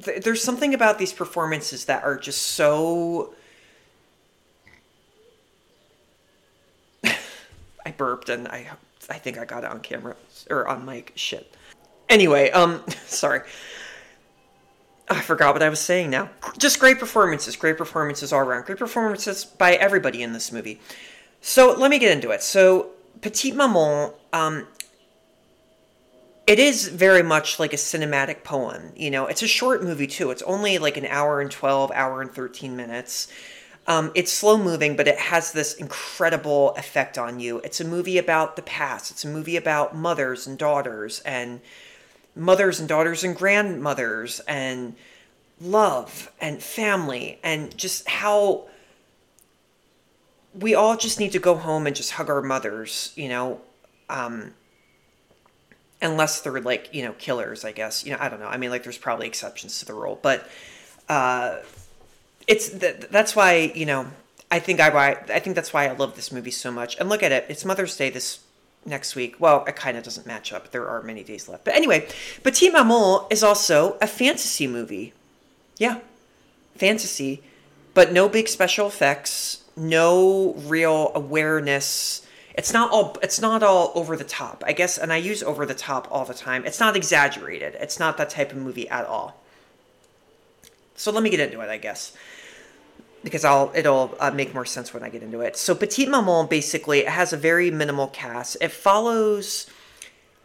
th- 0.02 0.24
there's 0.24 0.42
something 0.42 0.74
about 0.74 0.98
these 0.98 1.12
performances 1.12 1.86
that 1.86 2.04
are 2.04 2.18
just 2.18 2.42
so. 2.42 3.34
I 7.06 7.92
burped 7.98 8.30
and 8.30 8.48
I 8.48 8.70
I 9.10 9.18
think 9.18 9.38
I 9.38 9.44
got 9.44 9.66
it 9.66 9.70
on 9.70 9.82
camera 9.82 10.16
or 10.50 10.68
on 10.68 10.86
mic. 10.86 11.12
Shit. 11.16 11.54
Anyway, 12.08 12.52
um, 12.52 12.84
sorry. 13.06 13.42
I 15.10 15.20
forgot 15.20 15.54
what 15.54 15.62
I 15.62 15.68
was 15.68 15.82
saying 15.82 16.10
now. 16.10 16.30
Just 16.58 16.80
great 16.80 16.98
performances, 16.98 17.58
great 17.58 17.78
performances 17.78 18.32
all 18.32 18.40
around. 18.40 18.66
Great 18.66 18.78
performances 18.78 19.44
by 19.44 19.74
everybody 19.74 20.24
in 20.24 20.32
this 20.32 20.54
movie. 20.54 20.80
So 21.42 21.74
let 21.74 21.92
me 21.92 22.00
get 22.00 22.14
into 22.14 22.32
it. 22.32 22.42
So 22.42 22.92
Petite 23.22 23.56
Maman, 23.56 24.12
um, 24.34 24.68
it 26.48 26.60
is 26.60 26.88
very 26.88 27.24
much 27.24 27.60
like 27.60 27.72
a 27.72 27.78
cinematic 27.78 28.44
poem. 28.44 28.92
You 28.96 29.12
know, 29.12 29.28
it's 29.28 29.44
a 29.44 29.48
short 29.48 29.84
movie 29.84 30.08
too. 30.08 30.32
It's 30.32 30.42
only 30.42 30.80
like 30.80 30.98
an 30.98 31.06
hour 31.06 31.40
and 31.40 31.52
12, 31.52 31.92
hour 31.92 32.22
and 32.22 32.32
13 32.32 32.76
minutes. 32.76 33.32
Um, 33.88 34.12
it's 34.16 34.32
slow 34.32 34.58
moving, 34.58 34.96
but 34.96 35.08
it 35.08 35.18
has 35.18 35.52
this 35.52 35.74
incredible 35.76 36.72
effect 36.76 37.18
on 37.18 37.40
you. 37.40 37.60
It's 37.60 37.80
a 37.80 37.86
movie 37.86 38.18
about 38.18 38.56
the 38.56 38.62
past. 38.64 39.12
It's 39.12 39.24
a 39.24 39.28
movie 39.28 39.56
about 39.56 39.96
mothers 39.96 40.48
and 40.48 40.58
daughters 40.58 41.20
and 41.22 41.62
mothers 42.36 42.80
and 42.80 42.88
daughters 42.90 43.24
and 43.24 43.36
grandmothers 43.36 44.40
and 44.42 44.96
love 45.60 46.32
and 46.40 46.62
family 46.62 47.40
and 47.44 47.76
just 47.78 48.08
how 48.08 48.66
we 50.60 50.76
all 50.76 50.98
just 50.98 51.20
need 51.20 51.32
to 51.32 51.40
go 51.40 51.56
home 51.56 51.88
and 51.88 51.96
just 51.96 52.12
hug 52.12 52.30
our 52.30 52.42
mothers, 52.42 53.14
you 53.16 53.30
know, 53.30 53.62
um, 54.10 54.54
unless 56.02 56.42
they're 56.42 56.60
like, 56.60 56.94
you 56.94 57.04
know, 57.04 57.14
killers, 57.14 57.64
I 57.64 57.72
guess. 57.72 58.06
You 58.06 58.12
know, 58.12 58.18
I 58.20 58.30
don't 58.30 58.40
know. 58.40 58.48
I 58.48 58.58
mean, 58.58 58.70
like, 58.70 58.84
there's 58.84 58.98
probably 58.98 59.28
exceptions 59.28 59.80
to 59.80 59.86
the 59.86 59.94
rule, 59.94 60.20
but 60.22 60.48
uh, 61.08 61.58
it's 62.48 62.70
th- 62.70 63.08
that's 63.10 63.36
why, 63.36 63.72
you 63.76 63.86
know, 63.86 64.08
I 64.50 64.60
think 64.60 64.82
I 64.82 64.90
why 64.90 65.12
I 65.30 65.40
think 65.40 65.56
that's 65.56 65.72
why 65.72 65.88
I 65.88 65.94
love 65.94 66.16
this 66.16 66.32
movie 66.32 66.52
so 66.52 66.72
much. 66.72 66.98
And 67.00 67.08
look 67.08 67.24
at 67.24 67.32
it, 67.32 67.46
it's 67.48 67.64
Mother's 67.64 67.96
Day 67.96 68.10
this 68.10 68.40
next 68.86 69.16
week. 69.16 69.36
Well, 69.40 69.64
it 69.66 69.76
kind 69.78 69.98
of 69.98 70.04
doesn't 70.04 70.28
match 70.28 70.52
up. 70.52 70.72
There 70.72 70.88
are 70.90 71.02
many 71.02 71.24
days 71.24 71.48
left. 71.48 71.64
But 71.64 71.76
anyway, 71.76 72.08
Petite 72.44 72.74
Maman 72.74 73.28
is 73.30 73.44
also 73.44 73.98
a 74.02 74.08
fantasy 74.08 74.68
movie. 74.68 75.14
Yeah, 75.78 76.00
fantasy, 76.76 77.42
but 77.94 78.12
no 78.12 78.28
big 78.28 78.48
special 78.48 78.88
effects, 78.88 79.61
no 79.82 80.54
real 80.54 81.12
awareness. 81.16 82.26
It's 82.56 82.74
not 82.74 82.92
all 82.92 83.18
it's 83.24 83.42
not 83.42 83.64
all 83.64 83.92
over 83.96 84.16
the 84.16 84.24
top. 84.24 84.64
I 84.66 84.74
guess 84.74 84.98
and 84.98 85.12
I 85.12 85.18
use 85.18 85.42
over 85.44 85.66
the 85.66 85.74
top 85.74 86.08
all 86.12 86.26
the 86.26 86.34
time. 86.34 86.66
It's 86.66 86.80
not 86.80 86.96
exaggerated. 86.96 87.76
It's 87.80 88.00
not 88.00 88.18
that 88.18 88.30
type 88.30 88.52
of 88.52 88.58
movie 88.58 88.88
at 88.90 89.06
all. 89.06 89.42
So 90.96 91.12
let 91.12 91.24
me 91.24 91.30
get 91.30 91.40
into 91.40 91.62
it, 91.62 91.70
I 91.70 91.78
guess 91.78 92.16
because 93.24 93.46
I'll 93.46 93.72
it'll 93.76 94.16
uh, 94.20 94.32
make 94.32 94.54
more 94.54 94.66
sense 94.66 94.94
when 94.94 95.04
I 95.04 95.10
get 95.10 95.24
into 95.24 95.42
it. 95.42 95.56
So 95.58 95.76
Petite 95.76 96.10
Maman 96.10 96.48
basically 96.48 97.04
has 97.06 97.34
a 97.34 97.38
very 97.38 97.72
minimal 97.72 98.08
cast. 98.08 98.58
It 98.62 98.72
follows 98.72 99.68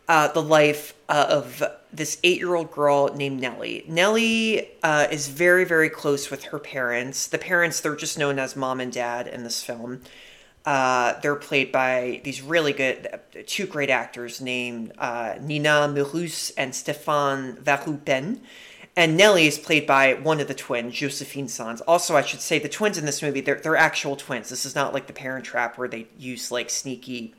uh, 0.08 0.28
the 0.28 0.42
life 0.42 0.94
uh, 1.08 1.26
of 1.28 1.62
this 1.92 2.18
eight-year-old 2.24 2.70
girl 2.70 3.14
named 3.14 3.40
Nelly. 3.40 3.84
Nelly 3.88 4.70
uh, 4.82 5.06
is 5.10 5.28
very 5.28 5.64
very 5.64 5.88
close 5.88 6.30
with 6.30 6.44
her 6.44 6.58
parents. 6.58 7.26
The 7.26 7.38
parents 7.38 7.80
they're 7.80 7.96
just 7.96 8.18
known 8.18 8.38
as 8.38 8.56
mom 8.56 8.80
and 8.80 8.92
dad 8.92 9.26
in 9.26 9.44
this 9.44 9.62
film. 9.62 10.02
Uh, 10.66 11.18
they're 11.20 11.36
played 11.36 11.70
by 11.70 12.20
these 12.24 12.42
really 12.42 12.72
good, 12.72 13.20
two 13.46 13.66
great 13.66 13.88
actors 13.88 14.40
named 14.40 14.92
uh, 14.98 15.36
Nina 15.40 15.88
Meurisse 15.88 16.50
and 16.56 16.72
Stéphane 16.72 17.62
Varupenne. 17.62 18.40
And 18.96 19.16
Nelly 19.16 19.46
is 19.46 19.58
played 19.58 19.86
by 19.86 20.14
one 20.14 20.40
of 20.40 20.48
the 20.48 20.54
twins, 20.54 20.94
Josephine 20.94 21.48
Sanz. 21.48 21.82
Also, 21.82 22.16
I 22.16 22.22
should 22.22 22.40
say 22.40 22.58
the 22.58 22.68
twins 22.68 22.98
in 22.98 23.04
this 23.04 23.22
movie, 23.22 23.42
they're, 23.42 23.60
they're 23.60 23.76
actual 23.76 24.16
twins. 24.16 24.48
This 24.48 24.66
is 24.66 24.74
not 24.74 24.92
like 24.92 25.06
the 25.06 25.12
Parent 25.12 25.44
Trap 25.44 25.78
where 25.78 25.86
they 25.86 26.08
use 26.18 26.50
like 26.50 26.70
sneaky 26.70 27.34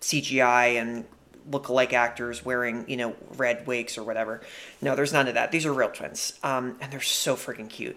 CGI 0.00 0.80
and 0.80 1.04
look-alike 1.50 1.92
actors 1.92 2.44
wearing, 2.44 2.84
you 2.88 2.96
know, 2.96 3.16
red 3.36 3.66
wigs 3.66 3.98
or 3.98 4.04
whatever. 4.04 4.40
No, 4.80 4.94
there's 4.94 5.12
none 5.12 5.28
of 5.28 5.34
that. 5.34 5.52
These 5.52 5.66
are 5.66 5.72
real 5.72 5.90
twins. 5.90 6.38
Um, 6.42 6.76
and 6.80 6.92
they're 6.92 7.00
so 7.00 7.36
freaking 7.36 7.68
cute. 7.68 7.96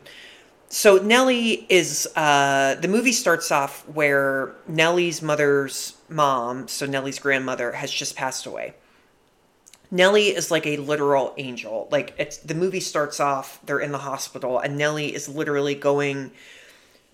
So 0.69 0.97
Nelly 0.97 1.65
is, 1.69 2.07
uh, 2.15 2.75
the 2.81 2.87
movie 2.87 3.11
starts 3.11 3.51
off 3.51 3.87
where 3.87 4.55
Nelly's 4.67 5.21
mother's 5.21 5.95
mom, 6.09 6.67
so 6.67 6.85
Nelly's 6.85 7.19
grandmother, 7.19 7.71
has 7.71 7.91
just 7.91 8.15
passed 8.15 8.45
away. 8.45 8.73
Nelly 9.91 10.29
is 10.29 10.51
like 10.51 10.65
a 10.65 10.77
literal 10.77 11.33
angel. 11.37 11.87
Like 11.91 12.13
it's 12.17 12.37
the 12.37 12.55
movie 12.55 12.79
starts 12.79 13.19
off, 13.19 13.59
they're 13.65 13.79
in 13.79 13.91
the 13.91 13.99
hospital, 13.99 14.59
and 14.59 14.77
Nelly 14.77 15.13
is 15.13 15.29
literally 15.29 15.75
going 15.75 16.31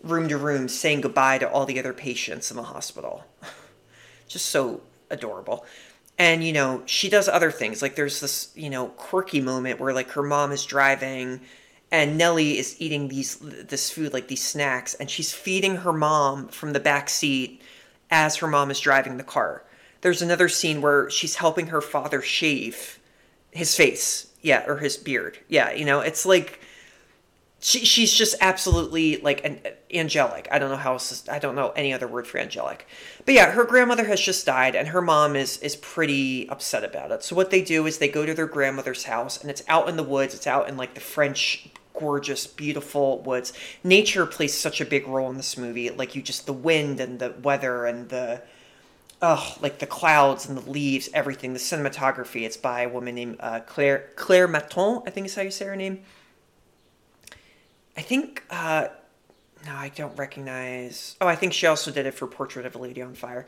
room 0.04 0.28
to 0.30 0.38
room 0.38 0.68
saying 0.68 1.02
goodbye 1.02 1.38
to 1.38 1.50
all 1.50 1.66
the 1.66 1.80
other 1.80 1.94
patients 1.94 2.50
in 2.50 2.58
the 2.58 2.64
hospital. 2.64 3.26
Just 4.28 4.48
so 4.48 4.82
adorable. 5.10 5.66
And 6.22 6.44
you 6.44 6.54
know, 6.54 6.84
she 6.86 7.10
does 7.10 7.28
other 7.28 7.50
things. 7.50 7.82
Like 7.82 7.96
there's 7.96 8.20
this, 8.20 8.52
you 8.54 8.70
know, 8.70 8.90
quirky 8.90 9.42
moment 9.42 9.80
where 9.80 9.92
like 9.92 10.12
her 10.12 10.22
mom 10.22 10.52
is 10.52 10.64
driving 10.64 11.42
and 11.92 12.16
Nelly 12.16 12.60
is 12.60 12.76
eating 12.80 13.08
these 13.08 13.38
this 13.38 13.90
food 13.90 14.14
like 14.14 14.28
these 14.28 14.44
snacks 14.44 14.94
and 14.94 15.10
she's 15.10 15.34
feeding 15.34 15.78
her 15.78 15.92
mom 15.92 16.48
from 16.50 16.74
the 16.74 16.80
back 16.80 17.10
seat 17.10 17.64
as 18.12 18.36
her 18.36 18.46
mom 18.46 18.70
is 18.70 18.80
driving 18.80 19.18
the 19.18 19.24
car. 19.24 19.64
There's 20.02 20.22
another 20.22 20.48
scene 20.48 20.80
where 20.80 21.10
she's 21.10 21.38
helping 21.38 21.66
her 21.68 21.82
father 21.82 22.22
shave 22.22 23.00
his 23.50 23.76
face. 23.76 24.28
Yeah 24.44 24.64
or 24.68 24.78
his 24.78 24.98
beard. 24.98 25.40
Yeah 25.48 25.72
you 25.72 25.86
know 25.86 26.02
it's 26.02 26.28
like 26.28 26.60
she, 27.62 27.86
she's 27.86 28.12
just 28.12 28.36
absolutely 28.42 29.18
like 29.18 29.46
an 29.46 29.60
angelic 29.94 30.48
i 30.52 30.60
don't 30.60 30.70
know 30.70 30.78
how 30.78 30.94
else 30.94 31.28
i 31.30 31.40
don't 31.40 31.56
know 31.56 31.70
any 31.76 31.94
other 31.94 32.08
word 32.08 32.28
for 32.28 32.40
angelic 32.40 32.88
but 33.24 33.34
yeah 33.34 33.52
her 33.52 33.64
grandmother 33.64 34.06
has 34.06 34.20
just 34.20 34.46
died 34.46 34.76
and 34.76 34.90
her 34.90 35.02
mom 35.02 35.36
is 35.36 35.58
is 35.60 35.76
pretty 35.78 36.50
upset 36.50 36.84
about 36.84 37.12
it 37.12 37.24
so 37.24 37.36
what 37.36 37.52
they 37.52 37.62
do 37.62 37.86
is 37.86 38.00
they 38.00 38.10
go 38.10 38.26
to 38.26 38.34
their 38.34 38.48
grandmother's 38.48 39.04
house 39.04 39.40
and 39.40 39.50
it's 39.50 39.64
out 39.68 39.88
in 39.88 39.96
the 39.96 40.04
woods 40.04 40.34
it's 40.34 40.48
out 40.48 40.68
in 40.68 40.76
like 40.76 40.96
the 40.96 41.00
french 41.00 41.70
gorgeous 41.94 42.48
beautiful 42.48 43.20
woods 43.20 43.54
nature 43.84 44.26
plays 44.26 44.54
such 44.58 44.82
a 44.82 44.86
big 44.86 45.08
role 45.08 45.30
in 45.30 45.38
this 45.38 45.58
movie 45.58 45.90
like 45.92 46.16
you 46.16 46.22
just 46.22 46.48
the 46.48 46.54
wind 46.54 47.00
and 47.00 47.20
the 47.20 47.34
weather 47.44 47.86
and 47.86 48.10
the 48.10 48.42
oh, 49.22 49.56
like 49.62 49.78
the 49.78 49.86
clouds 49.86 50.48
and 50.48 50.58
the 50.58 50.68
leaves, 50.68 51.08
everything. 51.14 51.54
The 51.54 51.60
cinematography. 51.60 52.42
It's 52.42 52.58
by 52.58 52.82
a 52.82 52.90
woman 52.90 53.14
named 53.14 53.38
uh, 53.40 53.60
Claire 53.60 54.10
Claire 54.16 54.48
Mathon. 54.48 55.04
I 55.08 55.12
think 55.12 55.28
is 55.28 55.36
how 55.36 55.44
you 55.44 55.52
say 55.52 55.66
her 55.66 55.76
name. 55.76 56.02
I 57.98 58.02
think. 58.02 58.44
Uh, 58.50 58.88
no, 59.66 59.76
I 59.76 59.90
don't 59.90 60.18
recognize. 60.18 61.16
Oh, 61.22 61.28
I 61.28 61.36
think 61.36 61.54
she 61.54 61.68
also 61.68 61.92
did 61.92 62.06
it 62.06 62.14
for 62.14 62.28
Portrait 62.28 62.66
of 62.66 62.76
a 62.76 62.78
Lady 62.80 63.02
on 63.02 63.14
Fire. 63.14 63.46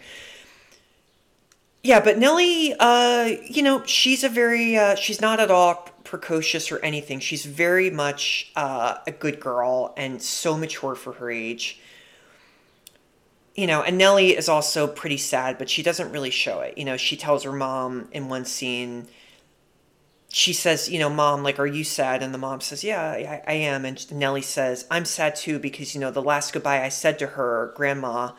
Yeah, 1.81 1.99
but 1.99 2.17
Nelly, 2.17 2.73
uh, 2.79 3.31
you 3.45 3.61
know, 3.61 3.83
she's 3.85 4.23
a 4.23 4.29
very, 4.29 4.77
uh, 4.77 4.95
she's 4.95 5.19
not 5.19 5.39
at 5.39 5.51
all 5.51 5.89
precocious 6.03 6.71
or 6.71 6.79
anything. 6.79 7.19
She's 7.19 7.45
very 7.45 7.89
much 7.89 8.51
uh, 8.55 8.99
a 9.05 9.11
good 9.11 9.39
girl 9.39 9.93
and 9.97 10.21
so 10.21 10.57
mature 10.57 10.95
for 10.95 11.13
her 11.13 11.29
age 11.29 11.81
you 13.55 13.67
know, 13.67 13.83
and 13.83 13.97
Nelly 13.97 14.35
is 14.35 14.49
also 14.49 14.87
pretty 14.87 15.17
sad, 15.17 15.57
but 15.57 15.69
she 15.69 15.83
doesn't 15.83 16.11
really 16.11 16.31
show 16.31 16.61
it. 16.61 16.77
You 16.77 16.85
know, 16.85 16.97
she 16.97 17.15
tells 17.15 17.43
her 17.43 17.51
mom 17.51 18.07
in 18.11 18.27
one 18.27 18.45
scene, 18.45 19.07
she 20.35 20.51
says, 20.51 20.89
you 20.89 20.97
know, 20.97 21.11
mom, 21.11 21.43
like, 21.43 21.59
are 21.59 21.67
you 21.67 21.83
sad? 21.83 22.23
And 22.23 22.33
the 22.33 22.39
mom 22.39 22.59
says, 22.59 22.83
yeah, 22.83 23.03
I, 23.03 23.43
I 23.45 23.53
am. 23.53 23.85
And 23.85 24.11
Nelly 24.11 24.41
says, 24.41 24.87
I'm 24.89 25.05
sad 25.05 25.35
too 25.35 25.59
because, 25.59 25.93
you 25.93 26.01
know, 26.01 26.09
the 26.09 26.23
last 26.23 26.53
goodbye 26.53 26.83
I 26.83 26.89
said 26.89 27.19
to 27.19 27.27
her, 27.27 27.71
grandma, 27.75 28.31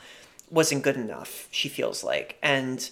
wasn't 0.50 0.82
good 0.82 0.96
enough, 0.96 1.46
she 1.52 1.68
feels 1.68 2.02
like. 2.02 2.36
And 2.42 2.90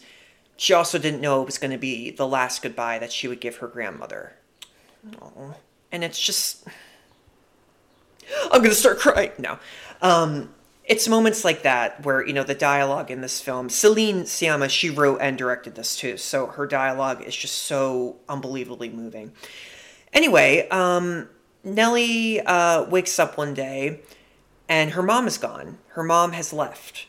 she 0.56 0.72
also 0.72 0.98
didn't 0.98 1.20
know 1.20 1.42
it 1.42 1.46
was 1.46 1.58
going 1.58 1.72
to 1.72 1.78
be 1.78 2.12
the 2.12 2.28
last 2.28 2.62
goodbye 2.62 3.00
that 3.00 3.10
she 3.10 3.26
would 3.26 3.40
give 3.40 3.56
her 3.56 3.66
grandmother. 3.66 4.34
Aww. 5.10 5.56
And 5.90 6.04
it's 6.04 6.20
just. 6.20 6.64
I'm 8.52 8.60
going 8.60 8.70
to 8.70 8.76
start 8.76 9.00
crying. 9.00 9.32
No. 9.36 9.58
Um, 10.00 10.54
it's 10.85 11.09
moments 11.09 11.45
like 11.45 11.62
that 11.62 12.05
where 12.05 12.27
you 12.27 12.33
know 12.33 12.42
the 12.42 12.55
dialogue 12.55 13.11
in 13.11 13.21
this 13.21 13.40
film 13.40 13.68
celine 13.68 14.23
sciamma 14.23 14.68
she 14.68 14.90
wrote 14.90 15.18
and 15.21 15.38
directed 15.38 15.75
this 15.75 15.97
too 15.97 16.16
so 16.16 16.47
her 16.47 16.66
dialogue 16.66 17.23
is 17.23 17.37
just 17.37 17.57
so 17.57 18.16
unbelievably 18.29 18.90
moving. 18.90 19.33
Anyway 20.12 20.68
um, 20.71 21.29
nelly 21.64 22.40
uh, 22.40 22.85
wakes 22.88 23.18
up 23.18 23.37
one 23.37 23.55
day 23.55 24.01
and 24.68 24.92
her 24.92 25.03
mom 25.03 25.27
is 25.27 25.37
gone. 25.37 25.77
Her 25.88 26.03
mom 26.03 26.33
has 26.33 26.51
left. 26.51 27.07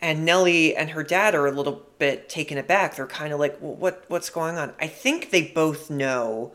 And 0.00 0.24
nelly 0.24 0.74
and 0.74 0.90
her 0.90 1.02
dad 1.02 1.34
are 1.34 1.46
a 1.46 1.50
little 1.50 1.86
bit 1.98 2.28
taken 2.28 2.56
aback. 2.56 2.96
They're 2.96 3.06
kind 3.06 3.32
of 3.32 3.40
like 3.40 3.58
well, 3.60 3.74
what 3.74 4.04
what's 4.08 4.30
going 4.30 4.56
on? 4.56 4.72
I 4.80 4.86
think 4.86 5.30
they 5.30 5.42
both 5.42 5.90
know 5.90 6.52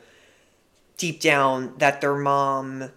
deep 0.98 1.22
down 1.22 1.74
that 1.78 2.02
their 2.02 2.16
mom 2.16 2.92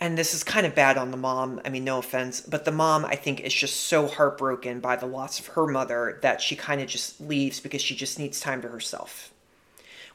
and 0.00 0.16
this 0.16 0.34
is 0.34 0.42
kind 0.42 0.66
of 0.66 0.74
bad 0.74 0.96
on 0.96 1.10
the 1.10 1.18
mom. 1.18 1.60
I 1.64 1.68
mean, 1.68 1.84
no 1.84 1.98
offense, 1.98 2.40
but 2.40 2.64
the 2.64 2.72
mom, 2.72 3.04
I 3.04 3.16
think, 3.16 3.40
is 3.40 3.52
just 3.52 3.76
so 3.76 4.08
heartbroken 4.08 4.80
by 4.80 4.96
the 4.96 5.06
loss 5.06 5.38
of 5.38 5.48
her 5.48 5.66
mother 5.66 6.18
that 6.22 6.40
she 6.40 6.56
kind 6.56 6.80
of 6.80 6.88
just 6.88 7.20
leaves 7.20 7.60
because 7.60 7.82
she 7.82 7.94
just 7.94 8.18
needs 8.18 8.40
time 8.40 8.62
to 8.62 8.68
herself. 8.68 9.30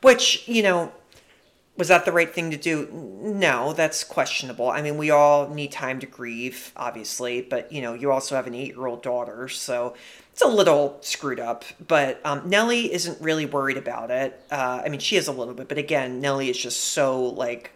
Which, 0.01 0.47
you 0.47 0.63
know, 0.63 0.91
was 1.77 1.89
that 1.89 2.03
the 2.03 2.11
right 2.11 2.33
thing 2.33 2.49
to 2.49 2.57
do? 2.57 2.89
No, 2.91 3.73
that's 3.73 4.03
questionable. 4.03 4.69
I 4.69 4.81
mean, 4.81 4.97
we 4.97 5.11
all 5.11 5.49
need 5.49 5.71
time 5.71 5.99
to 5.99 6.07
grieve, 6.07 6.71
obviously, 6.75 7.41
but, 7.41 7.71
you 7.71 7.81
know, 7.81 7.93
you 7.93 8.11
also 8.11 8.35
have 8.35 8.47
an 8.47 8.55
eight 8.55 8.73
year 8.73 8.87
old 8.87 9.03
daughter, 9.03 9.47
so 9.49 9.93
it's 10.31 10.41
a 10.41 10.47
little 10.47 10.97
screwed 11.01 11.39
up. 11.39 11.63
But 11.85 12.21
um, 12.25 12.49
Nelly 12.49 12.91
isn't 12.91 13.21
really 13.21 13.45
worried 13.45 13.77
about 13.77 14.09
it. 14.09 14.41
Uh, 14.49 14.81
I 14.83 14.89
mean, 14.89 14.99
she 14.99 15.15
is 15.15 15.27
a 15.27 15.31
little 15.31 15.53
bit, 15.53 15.67
but 15.67 15.77
again, 15.77 16.21
Nelly 16.21 16.49
is 16.49 16.57
just 16.57 16.79
so, 16.79 17.23
like, 17.23 17.71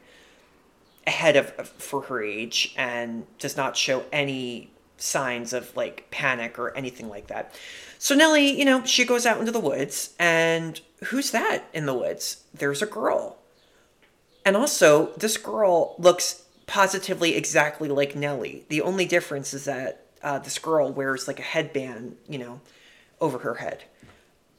ahead 1.10 1.36
of 1.36 1.50
for 1.68 2.04
her 2.04 2.22
age 2.24 2.74
and 2.78 3.26
does 3.40 3.58
not 3.58 3.76
show 3.76 4.06
any 4.12 4.70
signs 4.98 5.54
of 5.54 5.76
like 5.76 6.10
panic 6.12 6.60
or 6.60 6.76
anything 6.78 7.10
like 7.10 7.28
that. 7.28 7.60
So 7.98 8.14
Nelly, 8.16 8.58
you 8.58 8.64
know, 8.64 8.86
she 8.86 9.06
goes 9.06 9.26
out 9.26 9.40
into 9.40 9.52
the 9.52 9.60
woods 9.60 10.14
and 10.20 10.80
who's 11.06 11.32
that 11.32 11.64
in 11.74 11.88
the 11.88 11.96
woods? 11.96 12.44
There's 12.54 12.82
a 12.82 12.86
girl. 12.86 13.38
And 14.46 14.56
also, 14.56 15.08
this 15.18 15.38
girl 15.38 15.96
looks 15.98 16.44
positively 16.68 17.36
exactly 17.36 17.90
like 17.90 18.16
Nelly. 18.16 18.66
The 18.70 18.82
only 18.82 19.06
difference 19.06 19.54
is 19.54 19.66
that 19.66 20.06
uh, 20.22 20.40
this 20.40 20.60
girl 20.60 20.92
wears 20.92 21.28
like 21.28 21.40
a 21.40 21.44
headband, 21.44 22.18
you 22.28 22.38
know, 22.38 22.62
over 23.20 23.40
her 23.40 23.56
head. 23.56 23.84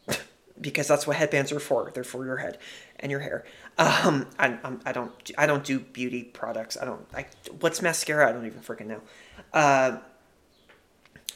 because 0.61 0.89
that's 0.89 1.07
what 1.07 1.17
headbands 1.17 1.53
are 1.53 1.61
for. 1.61 1.91
They're 1.95 2.05
for 2.05 2.25
your 2.25 2.39
head 2.39 2.59
and 2.99 3.11
your 3.11 3.21
hair. 3.21 3.45
Um, 3.81 4.27
I, 4.39 4.59
I'm, 4.63 4.79
I 4.85 4.93
don't 4.93 5.33
I 5.39 5.47
don't 5.47 5.65
do 5.65 5.81
beauty 5.81 6.23
products. 6.23 6.77
I 6.81 6.85
don't. 6.85 7.07
I, 7.15 7.25
what's 7.61 7.81
mascara? 7.81 8.29
I 8.29 8.33
don't 8.33 8.45
even 8.45 8.61
freaking 8.61 8.87
know. 8.87 9.01
Uh, 9.55 9.99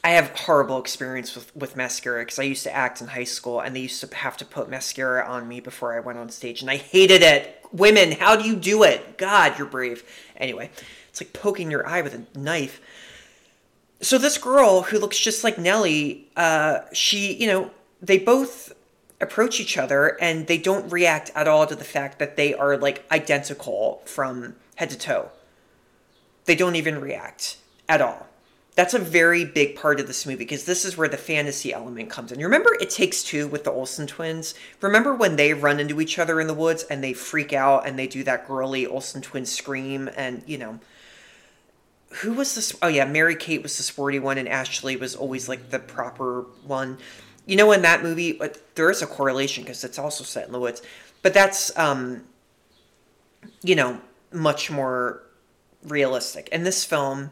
I 0.05 0.11
have 0.11 0.29
horrible 0.39 0.79
experience 0.79 1.35
with, 1.35 1.57
with 1.57 1.75
mascara 1.75 2.21
because 2.21 2.39
I 2.39 2.43
used 2.43 2.63
to 2.65 2.75
act 2.75 3.01
in 3.01 3.07
high 3.07 3.25
school 3.25 3.61
and 3.61 3.75
they 3.75 3.81
used 3.81 4.07
to 4.07 4.15
have 4.15 4.37
to 4.37 4.45
put 4.45 4.69
mascara 4.69 5.25
on 5.27 5.49
me 5.49 5.61
before 5.61 5.97
I 5.97 6.01
went 6.01 6.19
on 6.19 6.29
stage 6.29 6.61
and 6.61 6.71
I 6.71 6.77
hated 6.77 7.23
it. 7.23 7.65
Women, 7.73 8.13
how 8.13 8.37
do 8.37 8.47
you 8.47 8.57
do 8.57 8.83
it? 8.83 9.17
God, 9.17 9.59
you're 9.59 9.67
brave. 9.67 10.05
Anyway, 10.37 10.71
it's 11.09 11.23
like 11.23 11.33
poking 11.33 11.71
your 11.71 11.89
eye 11.89 12.03
with 12.03 12.13
a 12.13 12.39
knife. 12.39 12.83
So 14.03 14.19
this 14.19 14.37
girl 14.37 14.83
who 14.83 14.99
looks 14.99 15.19
just 15.19 15.43
like 15.43 15.57
Nelly, 15.57 16.29
uh, 16.37 16.81
she, 16.93 17.33
you 17.33 17.47
know, 17.47 17.71
they 18.03 18.19
both 18.19 18.75
approach 19.21 19.61
each 19.61 19.79
other 19.79 20.19
and 20.21 20.47
they 20.47 20.59
don't 20.59 20.91
react 20.91 21.31
at 21.35 21.49
all 21.49 21.67
to 21.67 21.75
the 21.75 21.85
fact 21.85 22.19
that 22.19 22.37
they 22.37 22.55
are 22.55 22.77
like 22.77 23.05
identical 23.11 24.03
from 24.05 24.57
head 24.77 24.91
to 24.91 24.99
toe. 24.99 25.31
They 26.47 26.55
don't 26.55 26.77
even 26.77 27.01
react 27.01 27.57
at 27.89 28.01
all 28.01 28.29
that's 28.75 28.95
a 28.95 28.99
very 28.99 29.45
big 29.45 29.77
part 29.77 30.01
of 30.01 30.07
this 30.07 30.27
movie 30.27 30.39
because 30.39 30.65
this 30.65 30.85
is 30.85 30.97
where 30.97 31.09
the 31.09 31.17
fantasy 31.17 31.73
element 31.73 32.11
comes 32.11 32.33
in. 32.33 32.41
You 32.41 32.47
remember 32.47 32.77
It 32.81 32.91
Takes 32.91 33.23
Two 33.23 33.47
with 33.47 33.65
the 33.65 33.71
Olsen 33.71 34.07
twins? 34.07 34.55
Remember 34.81 35.15
when 35.15 35.37
they 35.37 35.55
run 35.55 35.79
into 35.79 36.01
each 36.01 36.19
other 36.19 36.41
in 36.41 36.49
the 36.49 36.55
woods 36.55 36.83
and 36.85 37.03
they 37.03 37.13
freak 37.13 37.53
out 37.53 37.87
and 37.87 37.99
they 37.99 38.09
do 38.09 38.25
that 38.25 38.49
girly 38.49 38.87
Olsen 38.87 39.23
twins 39.23 39.53
scream 39.53 40.11
and, 40.17 40.43
you 40.47 40.59
know, 40.59 40.81
who 42.21 42.33
was 42.33 42.55
this? 42.55 42.75
Oh, 42.83 42.89
yeah, 42.89 43.05
Mary 43.05 43.37
Kate 43.37 43.63
was 43.63 43.77
the 43.77 43.83
sporty 43.83 44.19
one 44.19 44.39
and 44.39 44.49
Ashley 44.49 44.97
was 44.97 45.15
always 45.15 45.49
like 45.49 45.71
the 45.71 45.79
proper 45.79 46.43
one. 46.65 46.99
You 47.47 47.57
know, 47.57 47.73
in 47.73 47.83
that 47.83 48.03
movie, 48.03 48.41
there 48.75 48.91
is 48.91 49.03
a 49.03 49.07
correlation 49.07 49.65
because 49.65 49.85
it's 49.85 49.99
also 49.99 50.25
set 50.25 50.47
in 50.47 50.53
the 50.53 50.61
woods, 50.61 50.83
but 51.23 51.35
that's, 51.35 51.77
um, 51.79 52.25
you 53.63 53.75
know, 53.75 54.01
much 54.33 54.71
more 54.71 55.23
realistic. 55.83 56.49
In 56.49 56.65
this 56.65 56.85
film, 56.85 57.31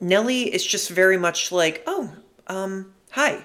Nelly 0.00 0.54
is 0.54 0.64
just 0.64 0.90
very 0.90 1.16
much 1.16 1.52
like, 1.52 1.82
oh, 1.86 2.12
um, 2.46 2.94
hi. 3.10 3.44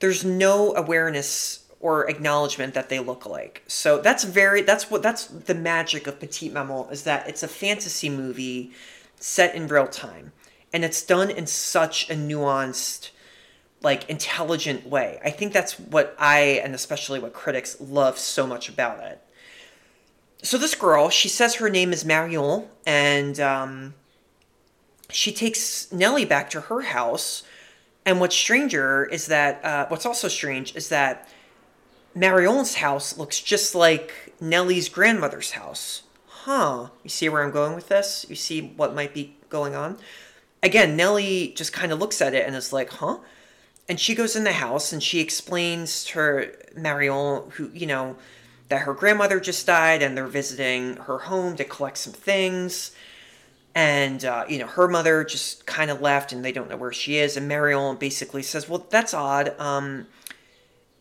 There's 0.00 0.24
no 0.24 0.74
awareness 0.74 1.64
or 1.80 2.08
acknowledgement 2.08 2.72
that 2.74 2.88
they 2.88 2.98
look 2.98 3.26
alike. 3.26 3.62
So 3.66 4.00
that's 4.00 4.24
very 4.24 4.62
that's 4.62 4.90
what 4.90 5.02
that's 5.02 5.26
the 5.26 5.54
magic 5.54 6.06
of 6.06 6.18
Petite 6.18 6.52
Maman 6.52 6.86
is 6.90 7.02
that 7.02 7.28
it's 7.28 7.42
a 7.42 7.48
fantasy 7.48 8.08
movie 8.08 8.72
set 9.20 9.54
in 9.54 9.68
real 9.68 9.86
time. 9.86 10.32
And 10.72 10.84
it's 10.84 11.02
done 11.02 11.30
in 11.30 11.46
such 11.46 12.10
a 12.10 12.14
nuanced, 12.14 13.10
like 13.84 14.08
intelligent 14.08 14.86
way. 14.86 15.20
I 15.24 15.30
think 15.30 15.52
that's 15.52 15.78
what 15.78 16.16
I 16.18 16.60
and 16.64 16.74
especially 16.74 17.20
what 17.20 17.32
critics 17.32 17.76
love 17.80 18.18
so 18.18 18.46
much 18.46 18.68
about 18.68 19.00
it. 19.04 19.20
So 20.42 20.58
this 20.58 20.74
girl, 20.74 21.08
she 21.08 21.28
says 21.28 21.54
her 21.54 21.70
name 21.70 21.92
is 21.92 22.04
Marion, 22.04 22.64
and 22.86 23.40
um, 23.40 23.94
she 25.10 25.32
takes 25.32 25.90
Nelly 25.90 26.24
back 26.24 26.50
to 26.50 26.60
her 26.62 26.82
house. 26.82 27.44
And 28.04 28.20
what's 28.20 28.36
stranger 28.36 29.06
is 29.06 29.26
that, 29.28 29.64
uh, 29.64 29.86
what's 29.88 30.04
also 30.04 30.28
strange 30.28 30.76
is 30.76 30.90
that 30.90 31.28
Marion's 32.14 32.74
house 32.74 33.16
looks 33.16 33.40
just 33.40 33.74
like 33.74 34.34
Nelly's 34.40 34.90
grandmother's 34.90 35.52
house. 35.52 36.02
Huh. 36.26 36.88
You 37.02 37.08
see 37.08 37.30
where 37.30 37.42
I'm 37.42 37.50
going 37.50 37.74
with 37.74 37.88
this? 37.88 38.26
You 38.28 38.36
see 38.36 38.60
what 38.76 38.94
might 38.94 39.14
be 39.14 39.36
going 39.48 39.74
on? 39.74 39.96
Again, 40.62 40.96
Nelly 40.96 41.54
just 41.56 41.72
kind 41.72 41.90
of 41.90 41.98
looks 41.98 42.20
at 42.20 42.34
it 42.34 42.46
and 42.46 42.54
is 42.54 42.72
like, 42.72 42.90
huh? 42.90 43.18
And 43.88 44.00
she 44.00 44.14
goes 44.14 44.34
in 44.34 44.44
the 44.44 44.52
house 44.52 44.92
and 44.92 45.02
she 45.02 45.20
explains 45.20 46.04
to 46.04 46.50
Marion, 46.74 47.50
who, 47.50 47.70
you 47.74 47.86
know, 47.86 48.16
that 48.68 48.80
her 48.80 48.94
grandmother 48.94 49.40
just 49.40 49.66
died 49.66 50.02
and 50.02 50.16
they're 50.16 50.26
visiting 50.26 50.96
her 50.96 51.18
home 51.18 51.56
to 51.56 51.64
collect 51.64 51.98
some 51.98 52.12
things. 52.12 52.92
And 53.74 54.24
uh, 54.24 54.44
you 54.48 54.58
know 54.58 54.66
her 54.66 54.86
mother 54.86 55.24
just 55.24 55.66
kind 55.66 55.90
of 55.90 56.00
left 56.00 56.32
and 56.32 56.44
they 56.44 56.52
don't 56.52 56.70
know 56.70 56.76
where 56.76 56.92
she 56.92 57.18
is. 57.18 57.36
And 57.36 57.48
marion 57.48 57.96
basically 57.96 58.42
says 58.42 58.68
well 58.68 58.86
that's 58.88 59.12
odd. 59.12 59.58
Um, 59.60 60.06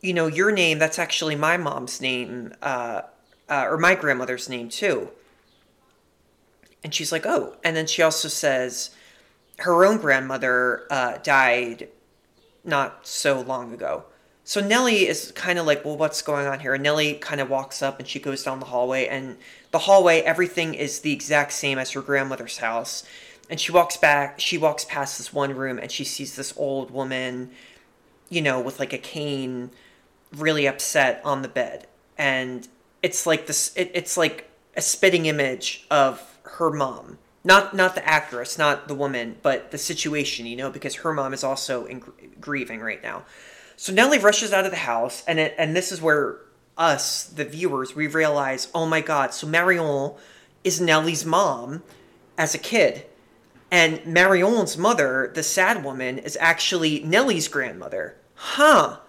you 0.01 0.13
know 0.13 0.27
your 0.27 0.51
name 0.51 0.79
that's 0.79 0.99
actually 0.99 1.35
my 1.35 1.55
mom's 1.55 2.01
name 2.01 2.53
uh, 2.61 3.03
uh, 3.47 3.65
or 3.69 3.77
my 3.77 3.95
grandmother's 3.95 4.49
name 4.49 4.69
too. 4.69 5.09
And 6.83 6.93
she's 6.93 7.11
like 7.11 7.25
oh. 7.25 7.55
And 7.63 7.75
then 7.77 7.87
she 7.87 8.01
also 8.01 8.27
says 8.27 8.89
her 9.59 9.85
own 9.85 9.99
grandmother 9.99 10.87
uh, 10.89 11.19
died 11.23 11.89
not 12.63 13.05
so 13.07 13.41
long 13.41 13.73
ago 13.73 14.05
so 14.45 14.59
Nelly 14.59 15.07
is 15.07 15.31
kind 15.31 15.57
of 15.57 15.65
like, 15.65 15.85
well, 15.85 15.95
what's 15.95 16.21
going 16.21 16.47
on 16.47 16.59
here? 16.59 16.73
And 16.73 16.83
Nelly 16.83 17.13
kind 17.13 17.39
of 17.39 17.49
walks 17.49 17.81
up 17.81 17.97
and 17.99 18.07
she 18.07 18.19
goes 18.19 18.43
down 18.43 18.59
the 18.59 18.65
hallway, 18.65 19.07
and 19.07 19.37
the 19.71 19.79
hallway, 19.79 20.21
everything 20.21 20.73
is 20.73 20.99
the 20.99 21.13
exact 21.13 21.53
same 21.53 21.77
as 21.77 21.91
her 21.91 22.01
grandmother's 22.01 22.57
house. 22.57 23.03
And 23.49 23.59
she 23.59 23.71
walks 23.71 23.97
back, 23.97 24.39
she 24.39 24.57
walks 24.57 24.85
past 24.85 25.17
this 25.17 25.33
one 25.33 25.55
room, 25.55 25.79
and 25.79 25.91
she 25.91 26.03
sees 26.03 26.35
this 26.35 26.53
old 26.57 26.91
woman, 26.91 27.51
you 28.29 28.41
know, 28.41 28.59
with 28.59 28.79
like 28.79 28.93
a 28.93 28.97
cane, 28.97 29.71
really 30.35 30.65
upset 30.65 31.21
on 31.23 31.41
the 31.41 31.47
bed. 31.47 31.87
And 32.17 32.67
it's 33.01 33.25
like 33.25 33.47
this, 33.47 33.73
it, 33.77 33.91
it's 33.93 34.17
like 34.17 34.49
a 34.75 34.81
spitting 34.81 35.25
image 35.25 35.85
of 35.89 36.37
her 36.43 36.69
mom. 36.69 37.17
Not, 37.43 37.75
not 37.75 37.95
the 37.95 38.07
actress, 38.07 38.57
not 38.57 38.87
the 38.87 38.95
woman, 38.95 39.35
but 39.41 39.71
the 39.71 39.77
situation, 39.77 40.45
you 40.45 40.55
know, 40.55 40.69
because 40.69 40.95
her 40.95 41.13
mom 41.13 41.33
is 41.33 41.43
also 41.43 41.85
in, 41.85 42.01
grieving 42.39 42.79
right 42.79 43.03
now. 43.03 43.25
So 43.75 43.91
Nelly 43.91 44.17
rushes 44.17 44.53
out 44.53 44.65
of 44.65 44.71
the 44.71 44.77
house, 44.77 45.23
and 45.27 45.39
it, 45.39 45.55
and 45.57 45.75
this 45.75 45.91
is 45.91 46.01
where 46.01 46.37
us, 46.77 47.25
the 47.25 47.43
viewers, 47.43 47.95
we 47.95 48.07
realize, 48.07 48.69
oh 48.73 48.85
my 48.85 49.01
god, 49.01 49.33
so 49.33 49.45
Marion 49.45 50.13
is 50.63 50.79
Nelly's 50.79 51.25
mom 51.25 51.83
as 52.37 52.55
a 52.55 52.59
kid. 52.59 53.05
And 53.69 54.05
Marion's 54.05 54.77
mother, 54.77 55.31
the 55.33 55.43
sad 55.43 55.83
woman, 55.83 56.19
is 56.19 56.37
actually 56.39 57.03
Nelly's 57.03 57.47
grandmother. 57.47 58.15
Huh. 58.35 58.99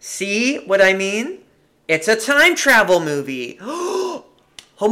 See 0.00 0.58
what 0.66 0.82
I 0.82 0.92
mean? 0.94 1.38
It's 1.86 2.08
a 2.08 2.16
time 2.16 2.56
travel 2.56 3.00
movie. 3.00 3.56
Home 3.60 4.24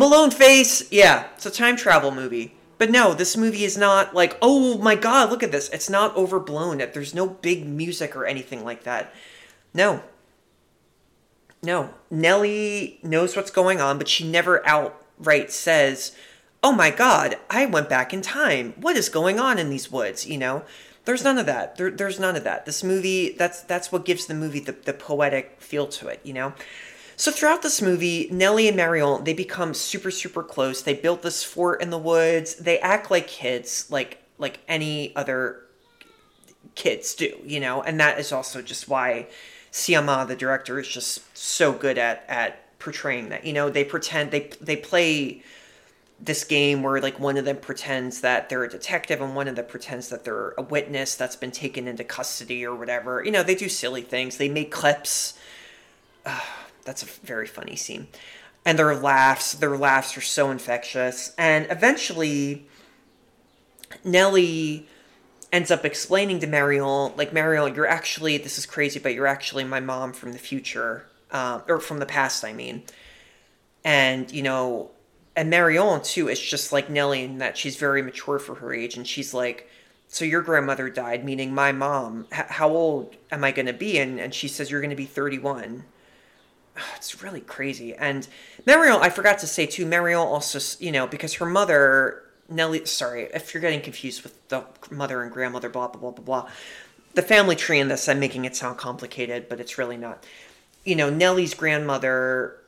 Alone 0.03 0.31
face. 0.31 0.91
Yeah, 0.93 1.27
it's 1.35 1.47
a 1.47 1.51
time 1.51 1.77
travel 1.77 2.13
movie. 2.13 2.55
But 2.83 2.91
no, 2.91 3.15
this 3.15 3.37
movie 3.37 3.63
is 3.63 3.77
not 3.79 4.13
like, 4.13 4.37
oh 4.43 4.77
my 4.77 4.97
god, 4.97 5.31
look 5.31 5.45
at 5.45 5.53
this. 5.53 5.69
It's 5.69 5.89
not 5.89 6.17
overblown. 6.17 6.79
There's 6.79 7.15
no 7.15 7.29
big 7.29 7.65
music 7.65 8.17
or 8.17 8.27
anything 8.27 8.65
like 8.65 8.83
that. 8.83 9.15
No. 9.73 10.03
No. 11.63 11.95
Nelly 12.11 12.99
knows 13.05 13.37
what's 13.37 13.53
going 13.53 13.81
on, 13.81 13.99
but 13.99 14.09
she 14.09 14.29
never 14.29 14.67
outright 14.67 15.53
says, 15.53 16.17
oh 16.61 16.73
my 16.73 16.91
god, 16.91 17.37
I 17.49 17.67
went 17.67 17.89
back 17.89 18.13
in 18.13 18.21
time. 18.21 18.75
What 18.77 18.97
is 18.97 19.09
going 19.09 19.39
on 19.39 19.61
in 19.61 19.71
these 19.71 19.93
woods? 19.93 20.27
You 20.27 20.39
know? 20.39 20.65
There's 21.05 21.23
none 21.23 21.39
of 21.39 21.47
that. 21.47 21.77
There, 21.77 21.89
there's 21.89 22.19
none 22.19 22.35
of 22.35 22.43
that. 22.43 22.67
This 22.67 22.83
movie, 22.83 23.31
that's 23.31 23.61
that's 23.63 23.93
what 23.93 24.05
gives 24.05 24.27
the 24.27 24.35
movie 24.35 24.59
the, 24.59 24.73
the 24.73 24.93
poetic 24.93 25.61
feel 25.61 25.87
to 25.87 26.09
it, 26.09 26.19
you 26.25 26.33
know? 26.33 26.53
So 27.23 27.31
throughout 27.31 27.63
this 27.63 27.81
movie, 27.81 28.27
Nelly 28.33 28.67
and 28.67 28.77
Marion, 28.77 29.23
they 29.23 29.33
become 29.33 29.75
super, 29.75 30.11
super 30.11 30.43
close. 30.43 30.83
They 30.83 30.95
built 30.95 31.23
this 31.23 31.45
fort 31.45 31.81
in 31.81 31.91
the 31.91 31.97
woods. 31.97 32.57
They 32.57 32.81
act 32.81 33.13
like 33.13 33.29
kids, 33.29 33.87
like 33.91 34.21
like 34.39 34.59
any 34.67 35.15
other 35.15 35.61
kids 36.75 37.15
do, 37.15 37.33
you 37.45 37.61
know. 37.61 37.81
And 37.81 38.01
that 38.01 38.19
is 38.19 38.33
also 38.33 38.61
just 38.61 38.89
why 38.89 39.29
Sciamma, 39.71 40.27
the 40.27 40.35
director, 40.35 40.81
is 40.81 40.89
just 40.89 41.21
so 41.39 41.73
good 41.73 41.97
at 41.97 42.25
at 42.27 42.77
portraying 42.81 43.29
that. 43.29 43.47
You 43.47 43.53
know, 43.53 43.71
they 43.71 43.85
pretend 43.85 44.33
they 44.33 44.51
they 44.61 44.75
play 44.75 45.45
this 46.19 46.43
game 46.43 46.83
where 46.83 47.01
like 47.01 47.21
one 47.21 47.37
of 47.37 47.45
them 47.45 47.59
pretends 47.59 48.23
that 48.23 48.49
they're 48.49 48.65
a 48.65 48.69
detective 48.69 49.21
and 49.21 49.37
one 49.37 49.47
of 49.47 49.55
them 49.55 49.67
pretends 49.67 50.09
that 50.09 50.25
they're 50.25 50.55
a 50.59 50.63
witness 50.63 51.15
that's 51.15 51.37
been 51.37 51.53
taken 51.53 51.87
into 51.87 52.03
custody 52.03 52.67
or 52.67 52.75
whatever. 52.75 53.25
You 53.25 53.31
know, 53.31 53.45
they 53.45 53.55
do 53.55 53.69
silly 53.69 54.03
things. 54.03 54.39
They 54.39 54.49
make 54.49 54.73
clips. 54.73 55.35
Uh, 56.25 56.39
that's 56.85 57.03
a 57.03 57.07
very 57.07 57.47
funny 57.47 57.77
scene. 57.77 58.09
And 58.65 58.79
their 58.79 58.95
laughs, 58.95 59.53
their 59.53 59.77
laughs 59.77 60.17
are 60.17 60.23
so 60.23 60.51
infectious. 60.51 61.35
And 61.37 61.67
eventually, 61.71 62.67
Nelly 64.05 64.89
ends 65.53 65.71
up 65.71 65.85
explaining 65.85 66.41
to 66.41 66.47
Marion, 66.47 67.13
like, 67.17 67.33
Marion, 67.33 67.75
you're 67.75 67.87
actually, 67.87 68.39
this 68.39 68.57
is 68.59 68.67
crazy, 68.67 68.99
but 68.99 69.15
you're 69.15 69.27
actually 69.27 69.65
my 69.65 69.81
mom 69.81 70.13
from 70.13 70.33
the 70.33 70.39
future, 70.39 71.07
um, 71.31 71.63
or 71.69 71.81
from 71.81 71.99
the 71.99 72.07
past, 72.07 72.45
I 72.45 72.53
mean. 72.53 72.85
And, 73.85 74.31
you 74.31 74.43
know, 74.43 74.93
and 75.35 75.51
Marion, 75.51 76.03
too, 76.03 76.29
is 76.29 76.41
just 76.41 76.73
like 76.73 76.89
Nelly 76.89 77.25
in 77.25 77.39
that 77.39 77.59
she's 77.59 77.77
very 77.77 78.03
mature 78.03 78.39
for 78.39 78.57
her 78.57 78.73
age. 78.73 78.97
And 78.97 79.07
she's 79.07 79.35
like, 79.35 79.69
so 80.09 80.25
your 80.25 80.43
grandmother 80.43 80.91
died, 80.91 81.25
meaning 81.25 81.55
my 81.55 81.73
mom. 81.73 82.27
H- 82.33 82.47
how 82.49 82.69
old 82.69 83.17
am 83.31 83.45
I 83.45 83.51
going 83.51 83.67
to 83.67 83.73
be? 83.73 83.99
And, 83.99 84.21
and 84.21 84.35
she 84.35 84.47
says, 84.47 84.71
you're 84.71 84.81
going 84.81 84.91
to 84.91 84.97
be 84.97 85.07
31. 85.07 85.85
it's 86.97 87.23
really 87.23 87.41
crazy. 87.41 87.95
And 87.95 88.27
Marion, 88.67 88.99
I 89.01 89.11
forgot 89.11 89.39
to 89.41 89.47
say 89.47 89.67
too, 89.67 89.87
Marion 89.87 90.19
also, 90.19 90.59
you 90.85 90.93
know, 90.93 91.07
because 91.07 91.35
her 91.35 91.47
mother, 91.47 92.23
Nelly, 92.49 92.85
sorry, 92.87 93.29
if 93.35 93.55
you're 93.55 93.61
getting 93.61 93.81
confused 93.81 94.23
with 94.23 94.49
the 94.49 94.65
mother 94.91 95.23
and 95.23 95.33
grandmother, 95.33 95.69
blah, 95.69 95.89
blah, 95.89 96.01
blah, 96.01 96.11
blah, 96.11 96.25
blah. 96.25 96.51
The 97.15 97.23
family 97.23 97.57
tree 97.57 97.79
in 97.79 97.89
this, 97.89 98.09
I'm 98.09 98.21
making 98.21 98.45
it 98.45 98.57
sound 98.57 98.79
complicated, 98.79 99.49
but 99.49 99.61
it's 99.61 99.77
really 99.77 99.99
not. 99.99 100.25
You 100.85 100.97
know, 100.97 101.11
Nelly's 101.11 101.55
grandmother 101.55 102.59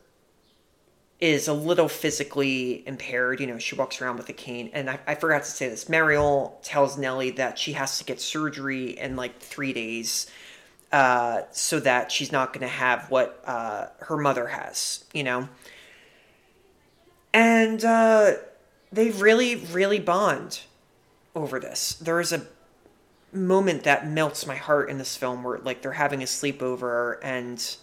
is 1.21 1.49
a 1.49 1.55
little 1.55 1.88
physically 1.88 2.87
impaired. 2.87 3.40
You 3.40 3.47
know, 3.47 3.59
she 3.59 3.75
walks 3.75 4.03
around 4.03 4.19
with 4.19 4.29
a 4.29 4.35
cane. 4.35 4.71
And 4.75 4.90
I, 4.90 4.99
I 5.07 5.14
forgot 5.14 5.45
to 5.45 5.51
say 5.51 5.69
this. 5.69 5.88
Marion 5.88 6.51
tells 6.62 6.99
Nelly 6.99 7.31
that 7.33 7.59
she 7.59 7.73
has 7.73 7.99
to 7.99 8.05
get 8.05 8.21
surgery 8.21 8.99
in 8.99 9.17
like 9.17 9.40
three 9.40 9.73
days 9.73 10.31
uh, 10.94 11.42
so 11.50 11.80
that 11.80 12.12
she's 12.12 12.30
not 12.30 12.52
going 12.52 12.61
to 12.61 12.68
have 12.68 13.11
what 13.11 13.42
uh, 13.48 13.87
her 13.98 14.16
mother 14.16 14.46
has, 14.46 15.04
you 15.12 15.24
know? 15.24 15.48
And 17.33 17.85
uh, 17.85 18.35
they 18.92 19.11
really, 19.11 19.57
really 19.57 19.98
bond 19.98 20.61
over 21.35 21.59
this. 21.59 21.94
There 21.94 22.20
is 22.20 22.33
a 22.33 22.46
moment 23.33 23.83
that 23.83 24.09
melts 24.09 24.46
my 24.46 24.54
heart 24.54 24.88
in 24.88 24.98
this 24.98 25.16
film 25.16 25.42
where, 25.42 25.59
like, 25.59 25.83
they're 25.83 25.90
having 25.90 26.22
a 26.22 26.26
sleepover 26.26 27.18
and 27.24 27.76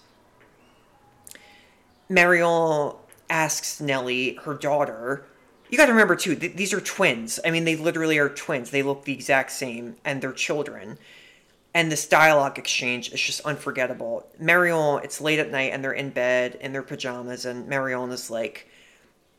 Marion 2.07 2.93
asks 3.29 3.81
Nelly, 3.81 4.35
her 4.43 4.53
daughter, 4.53 5.25
you 5.69 5.77
got 5.77 5.87
to 5.87 5.91
remember 5.91 6.15
too, 6.15 6.35
th- 6.35 6.55
these 6.55 6.71
are 6.71 6.79
twins. 6.79 7.41
I 7.43 7.51
mean, 7.51 7.65
they 7.65 7.75
literally 7.75 8.17
are 8.19 8.29
twins. 8.29 8.71
They 8.71 8.83
look 8.83 9.03
the 9.03 9.13
exact 9.13 9.51
same, 9.51 9.97
and 10.05 10.21
they're 10.21 10.31
children. 10.31 10.97
And 11.73 11.91
this 11.91 12.07
dialogue 12.07 12.57
exchange 12.57 13.11
is 13.13 13.21
just 13.21 13.41
unforgettable. 13.41 14.27
Marion, 14.37 15.01
it's 15.03 15.21
late 15.21 15.39
at 15.39 15.51
night, 15.51 15.71
and 15.71 15.83
they're 15.83 15.93
in 15.93 16.09
bed 16.09 16.57
in 16.59 16.73
their 16.73 16.83
pajamas, 16.83 17.45
and 17.45 17.67
Marion 17.67 18.11
is 18.11 18.29
like, 18.29 18.67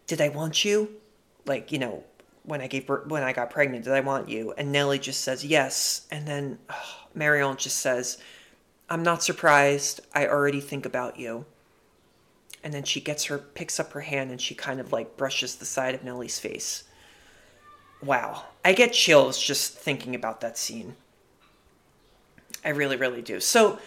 "Did 0.07 0.21
I 0.21 0.29
want 0.29 0.65
you? 0.65 0.97
Like, 1.45 1.73
you 1.73 1.79
know, 1.79 2.05
when 2.45 2.61
I 2.61 2.69
gave 2.69 2.87
birth, 2.87 3.07
when 3.09 3.23
I 3.23 3.33
got 3.33 3.51
pregnant, 3.51 3.85
did 3.85 3.93
I 3.93 4.01
want 4.01 4.29
you?" 4.29 4.53
And 4.57 4.73
Nelly 4.73 4.99
just 4.99 5.21
says 5.21 5.45
yes, 5.45 6.07
and 6.11 6.27
then 6.27 6.59
oh, 6.71 7.07
Marion 7.15 7.57
just 7.59 7.79
says, 7.79 8.17
"I'm 8.89 9.03
not 9.03 9.23
surprised. 9.23 10.01
I 10.15 10.27
already 10.27 10.61
think 10.61 10.87
about 10.87 11.19
you." 11.19 11.45
and 12.63 12.73
then 12.73 12.85
she 12.85 13.01
gets 13.01 13.25
her 13.25 13.39
picks 13.39 13.81
up 13.81 13.93
her 13.93 14.03
hand 14.03 14.31
and 14.31 14.41
she 14.41 14.55
kind 14.55 14.81
of 14.81 14.93
like 14.93 15.17
brushes 15.17 15.57
the 15.57 15.65
side 15.65 15.95
of 15.95 16.05
Nelly's 16.05 16.39
face. 16.39 16.85
Wow. 18.03 18.45
I 18.65 18.73
get 18.73 18.93
chills 18.93 19.41
just 19.41 19.77
thinking 19.77 20.15
about 20.15 20.41
that 20.41 20.59
scene. 20.59 20.97
I 22.65 22.71
really, 22.71 22.97
really 22.97 23.23
do. 23.23 23.41
So 23.41 23.79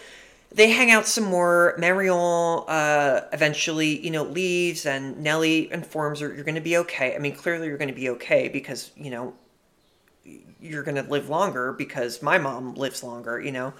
they 0.52 0.70
hang 0.70 0.90
out 0.90 1.06
some 1.06 1.24
more. 1.24 1.74
Marion 1.78 2.64
uh, 2.68 3.22
eventually, 3.32 3.98
you 3.98 4.10
know, 4.10 4.24
leaves, 4.24 4.86
and 4.86 5.18
Nelly 5.18 5.70
informs 5.72 6.20
her, 6.20 6.32
"You're 6.32 6.44
going 6.44 6.54
to 6.54 6.60
be 6.60 6.76
okay." 6.78 7.14
I 7.14 7.18
mean, 7.18 7.34
clearly, 7.34 7.66
you're 7.66 7.78
going 7.78 7.88
to 7.88 7.94
be 7.94 8.08
okay 8.10 8.48
because 8.48 8.90
you 8.96 9.10
know 9.10 9.34
you're 10.60 10.82
going 10.82 11.02
to 11.02 11.10
live 11.10 11.28
longer 11.28 11.72
because 11.72 12.22
my 12.22 12.38
mom 12.38 12.74
lives 12.74 13.02
longer. 13.02 13.40
You 13.40 13.52
know, 13.52 13.74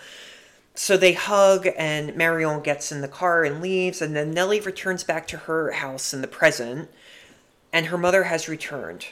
so 0.75 0.97
they 0.97 1.13
hug, 1.13 1.69
and 1.79 2.17
Marion 2.17 2.61
gets 2.63 2.91
in 2.91 3.01
the 3.01 3.09
car 3.09 3.45
and 3.45 3.63
leaves, 3.63 4.03
and 4.03 4.17
then 4.17 4.33
Nelly 4.33 4.61
returns 4.61 5.05
back 5.05 5.27
to 5.29 5.37
her 5.37 5.73
house 5.73 6.13
in 6.13 6.21
the 6.21 6.29
present, 6.29 6.91
and 7.73 7.87
her 7.87 7.99
mother 7.99 8.25
has 8.25 8.49
returned. 8.49 9.07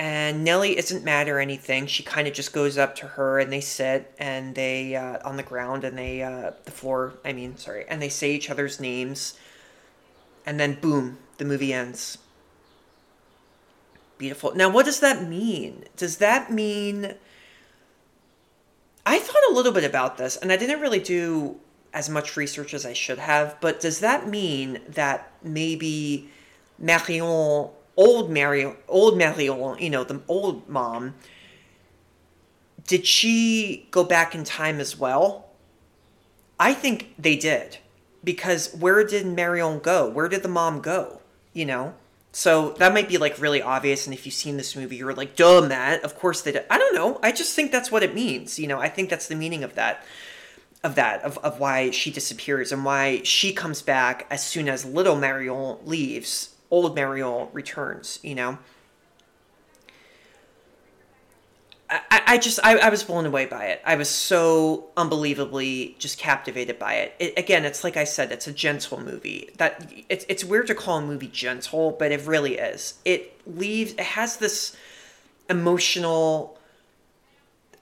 And 0.00 0.44
Nelly 0.44 0.78
isn't 0.78 1.04
mad 1.04 1.28
or 1.28 1.40
anything. 1.40 1.86
She 1.86 2.02
kind 2.02 2.26
of 2.26 2.32
just 2.32 2.54
goes 2.54 2.78
up 2.78 2.96
to 2.96 3.06
her, 3.06 3.38
and 3.38 3.52
they 3.52 3.60
sit, 3.60 4.14
and 4.18 4.54
they 4.54 4.96
uh, 4.96 5.18
on 5.28 5.36
the 5.36 5.42
ground, 5.42 5.84
and 5.84 5.98
they 5.98 6.22
uh, 6.22 6.52
the 6.64 6.70
floor. 6.70 7.18
I 7.22 7.34
mean, 7.34 7.58
sorry, 7.58 7.84
and 7.86 8.00
they 8.00 8.08
say 8.08 8.32
each 8.32 8.48
other's 8.48 8.80
names, 8.80 9.38
and 10.46 10.58
then 10.58 10.78
boom, 10.80 11.18
the 11.36 11.44
movie 11.44 11.74
ends. 11.74 12.16
Beautiful. 14.16 14.54
Now, 14.54 14.70
what 14.70 14.86
does 14.86 15.00
that 15.00 15.28
mean? 15.28 15.84
Does 15.98 16.16
that 16.16 16.50
mean? 16.50 17.16
I 19.04 19.18
thought 19.18 19.50
a 19.50 19.52
little 19.52 19.72
bit 19.72 19.84
about 19.84 20.16
this, 20.16 20.38
and 20.38 20.50
I 20.50 20.56
didn't 20.56 20.80
really 20.80 21.00
do 21.00 21.60
as 21.92 22.08
much 22.08 22.38
research 22.38 22.72
as 22.72 22.86
I 22.86 22.94
should 22.94 23.18
have. 23.18 23.54
But 23.60 23.80
does 23.80 24.00
that 24.00 24.26
mean 24.26 24.80
that 24.88 25.30
maybe 25.42 26.30
Marion, 26.78 27.68
old 27.96 28.30
Marion, 28.30 28.76
old 28.88 29.16
Marion, 29.16 29.76
you 29.78 29.90
know, 29.90 30.04
the 30.04 30.20
old 30.28 30.68
mom, 30.68 31.14
did 32.86 33.06
she 33.06 33.86
go 33.90 34.04
back 34.04 34.34
in 34.34 34.44
time 34.44 34.80
as 34.80 34.98
well? 34.98 35.50
I 36.58 36.74
think 36.74 37.14
they 37.18 37.36
did, 37.36 37.78
because 38.22 38.74
where 38.74 39.04
did 39.04 39.26
Marion 39.26 39.78
go? 39.78 40.08
Where 40.08 40.28
did 40.28 40.42
the 40.42 40.48
mom 40.48 40.80
go? 40.80 41.20
You 41.52 41.66
know. 41.66 41.94
So 42.32 42.72
that 42.78 42.94
might 42.94 43.08
be 43.08 43.18
like 43.18 43.40
really 43.40 43.60
obvious, 43.60 44.06
and 44.06 44.14
if 44.14 44.24
you've 44.24 44.34
seen 44.34 44.56
this 44.56 44.76
movie, 44.76 44.96
you're 44.96 45.14
like, 45.14 45.34
"Duh, 45.34 45.62
Matt." 45.62 46.04
Of 46.04 46.16
course 46.16 46.42
they 46.42 46.52
did. 46.52 46.64
I 46.70 46.78
don't 46.78 46.94
know. 46.94 47.18
I 47.22 47.32
just 47.32 47.56
think 47.56 47.72
that's 47.72 47.90
what 47.90 48.02
it 48.02 48.14
means. 48.14 48.58
You 48.58 48.68
know, 48.68 48.78
I 48.78 48.88
think 48.88 49.10
that's 49.10 49.26
the 49.26 49.34
meaning 49.34 49.64
of 49.64 49.74
that, 49.74 50.04
of 50.84 50.94
that, 50.94 51.22
of, 51.22 51.38
of 51.38 51.58
why 51.58 51.90
she 51.90 52.10
disappears 52.10 52.70
and 52.70 52.84
why 52.84 53.22
she 53.24 53.52
comes 53.52 53.82
back 53.82 54.26
as 54.30 54.46
soon 54.46 54.68
as 54.68 54.84
little 54.84 55.16
Marion 55.16 55.78
leaves. 55.84 56.54
Old 56.70 56.94
Marion 56.94 57.48
returns. 57.52 58.18
You 58.22 58.34
know. 58.34 58.58
I, 61.90 62.22
I 62.26 62.38
just 62.38 62.60
I, 62.62 62.78
I 62.78 62.88
was 62.88 63.02
blown 63.02 63.26
away 63.26 63.46
by 63.46 63.66
it. 63.66 63.82
I 63.84 63.96
was 63.96 64.08
so 64.08 64.90
unbelievably 64.96 65.96
just 65.98 66.18
captivated 66.18 66.78
by 66.78 66.94
it. 66.94 67.16
it. 67.18 67.36
Again, 67.36 67.64
it's 67.64 67.82
like 67.82 67.96
I 67.96 68.04
said, 68.04 68.30
it's 68.30 68.46
a 68.46 68.52
gentle 68.52 69.00
movie. 69.00 69.50
That 69.56 69.92
it's 70.08 70.24
it's 70.28 70.44
weird 70.44 70.68
to 70.68 70.74
call 70.76 70.98
a 70.98 71.02
movie 71.02 71.26
gentle, 71.26 71.96
but 71.98 72.12
it 72.12 72.24
really 72.26 72.58
is. 72.58 73.00
It 73.04 73.40
leaves 73.44 73.92
it 73.94 74.00
has 74.00 74.36
this 74.36 74.76
emotional 75.48 76.60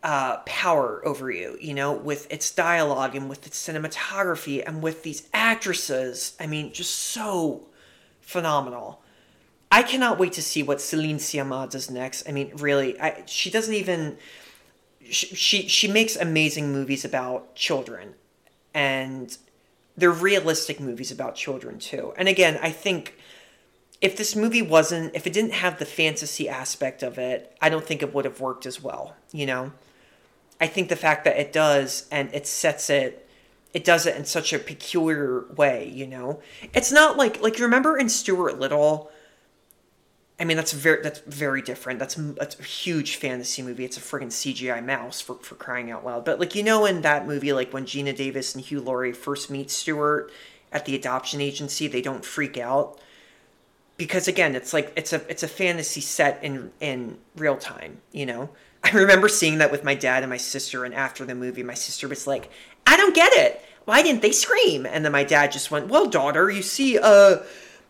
uh, 0.02 0.38
power 0.46 1.02
over 1.06 1.30
you, 1.30 1.58
you 1.60 1.74
know, 1.74 1.92
with 1.92 2.32
its 2.32 2.50
dialogue 2.50 3.14
and 3.14 3.28
with 3.28 3.46
its 3.46 3.68
cinematography 3.68 4.62
and 4.66 4.82
with 4.82 5.02
these 5.02 5.28
actresses. 5.34 6.34
I 6.40 6.46
mean, 6.46 6.72
just 6.72 6.94
so 6.94 7.67
phenomenal. 8.28 9.00
I 9.72 9.82
cannot 9.82 10.18
wait 10.18 10.34
to 10.34 10.42
see 10.42 10.62
what 10.62 10.82
Celine 10.82 11.16
Sciamma 11.16 11.70
does 11.70 11.90
next. 11.90 12.28
I 12.28 12.32
mean, 12.32 12.52
really, 12.56 13.00
I, 13.00 13.22
she 13.26 13.50
doesn't 13.50 13.74
even. 13.74 14.18
She, 15.10 15.34
she 15.34 15.66
she 15.66 15.88
makes 15.88 16.14
amazing 16.14 16.70
movies 16.70 17.06
about 17.06 17.54
children, 17.54 18.14
and 18.74 19.36
they're 19.96 20.10
realistic 20.10 20.78
movies 20.78 21.10
about 21.10 21.36
children 21.36 21.78
too. 21.78 22.12
And 22.18 22.28
again, 22.28 22.58
I 22.62 22.70
think 22.70 23.14
if 24.02 24.14
this 24.16 24.36
movie 24.36 24.62
wasn't, 24.62 25.16
if 25.16 25.26
it 25.26 25.32
didn't 25.32 25.54
have 25.54 25.78
the 25.78 25.86
fantasy 25.86 26.50
aspect 26.50 27.02
of 27.02 27.16
it, 27.16 27.56
I 27.62 27.70
don't 27.70 27.84
think 27.84 28.02
it 28.02 28.12
would 28.12 28.26
have 28.26 28.40
worked 28.40 28.66
as 28.66 28.82
well. 28.82 29.16
You 29.32 29.46
know, 29.46 29.72
I 30.60 30.66
think 30.66 30.90
the 30.90 30.96
fact 30.96 31.24
that 31.24 31.38
it 31.38 31.50
does 31.50 32.06
and 32.10 32.28
it 32.34 32.46
sets 32.46 32.90
it 32.90 33.27
it 33.74 33.84
does 33.84 34.06
it 34.06 34.16
in 34.16 34.24
such 34.24 34.52
a 34.52 34.58
peculiar 34.58 35.44
way, 35.54 35.88
you 35.88 36.06
know. 36.06 36.40
It's 36.74 36.92
not 36.92 37.16
like 37.16 37.40
like 37.42 37.58
you 37.58 37.64
remember 37.64 37.96
in 37.96 38.08
Stuart 38.08 38.58
Little 38.58 39.10
I 40.40 40.44
mean, 40.44 40.56
that's 40.56 40.72
very 40.72 41.02
that's 41.02 41.18
very 41.20 41.62
different. 41.62 41.98
That's 41.98 42.14
that's 42.14 42.58
a 42.58 42.62
huge 42.62 43.16
fantasy 43.16 43.60
movie. 43.60 43.84
It's 43.84 43.96
a 43.96 44.00
friggin' 44.00 44.28
CGI 44.28 44.84
mouse 44.84 45.20
for 45.20 45.34
for 45.36 45.56
crying 45.56 45.90
out 45.90 46.04
loud. 46.04 46.24
But 46.24 46.38
like 46.38 46.54
you 46.54 46.62
know, 46.62 46.86
in 46.86 47.02
that 47.02 47.26
movie, 47.26 47.52
like 47.52 47.72
when 47.72 47.84
Geena 47.84 48.14
Davis 48.14 48.54
and 48.54 48.64
Hugh 48.64 48.80
Laurie 48.80 49.12
first 49.12 49.50
meet 49.50 49.70
Stuart 49.70 50.30
at 50.70 50.84
the 50.84 50.94
adoption 50.94 51.40
agency, 51.40 51.88
they 51.88 52.02
don't 52.02 52.24
freak 52.24 52.56
out 52.56 53.00
because 53.96 54.28
again, 54.28 54.54
it's 54.54 54.72
like 54.72 54.92
it's 54.94 55.12
a 55.12 55.28
it's 55.28 55.42
a 55.42 55.48
fantasy 55.48 56.00
set 56.00 56.42
in 56.44 56.70
in 56.78 57.18
real 57.34 57.56
time. 57.56 58.00
You 58.12 58.26
know, 58.26 58.50
I 58.84 58.90
remember 58.90 59.26
seeing 59.26 59.58
that 59.58 59.72
with 59.72 59.82
my 59.82 59.96
dad 59.96 60.22
and 60.22 60.30
my 60.30 60.36
sister, 60.36 60.84
and 60.84 60.94
after 60.94 61.24
the 61.24 61.34
movie, 61.34 61.64
my 61.64 61.74
sister 61.74 62.06
was 62.06 62.28
like, 62.28 62.48
"I 62.88 62.96
don't 62.96 63.14
get 63.14 63.32
it. 63.34 63.62
Why 63.84 64.02
didn't 64.02 64.22
they 64.22 64.32
scream?" 64.32 64.86
And 64.86 65.04
then 65.04 65.12
my 65.12 65.24
dad 65.24 65.52
just 65.52 65.70
went, 65.70 65.88
"Well, 65.88 66.06
daughter, 66.06 66.50
you 66.50 66.62
see, 66.62 66.98
uh." 66.98 67.38